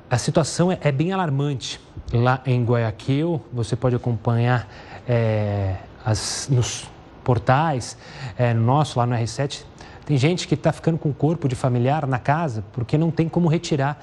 [0.09, 1.81] A situação é, é bem alarmante.
[2.13, 4.69] Lá em Guayaquil, você pode acompanhar
[5.07, 6.89] é, as, nos
[7.27, 7.99] portais,
[8.39, 9.65] é, nosso lá no R7,
[10.05, 13.29] tem gente que está ficando com o corpo de familiar na casa porque não tem
[13.29, 14.01] como retirar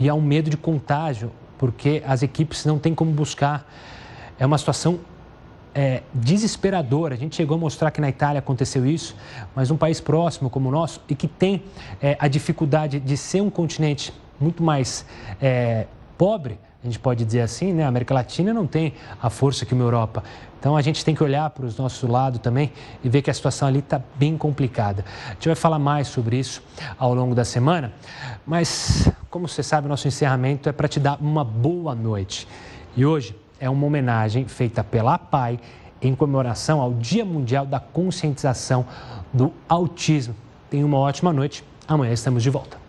[0.00, 3.70] e há um medo de contágio porque as equipes não têm como buscar.
[4.38, 4.98] É uma situação
[5.74, 7.14] é, desesperadora.
[7.14, 9.14] A gente chegou a mostrar que na Itália aconteceu isso,
[9.54, 11.62] mas um país próximo como o nosso e que tem
[12.00, 14.10] é, a dificuldade de ser um continente
[14.40, 15.04] muito mais
[15.38, 15.86] é,
[16.16, 17.84] pobre, a gente pode dizer assim, né?
[17.84, 20.22] A América Latina não tem a força que uma Europa.
[20.60, 22.70] Então a gente tem que olhar para os nossos lados também
[23.02, 25.02] e ver que a situação ali está bem complicada.
[25.28, 26.62] A gente vai falar mais sobre isso
[26.98, 27.90] ao longo da semana,
[28.44, 32.46] mas como você sabe, nosso encerramento é para te dar uma boa noite.
[32.94, 35.58] E hoje é uma homenagem feita pela APAI
[36.02, 38.84] em comemoração ao Dia Mundial da Conscientização
[39.32, 40.36] do Autismo.
[40.68, 41.64] Tenha uma ótima noite.
[41.88, 42.83] Amanhã estamos de volta.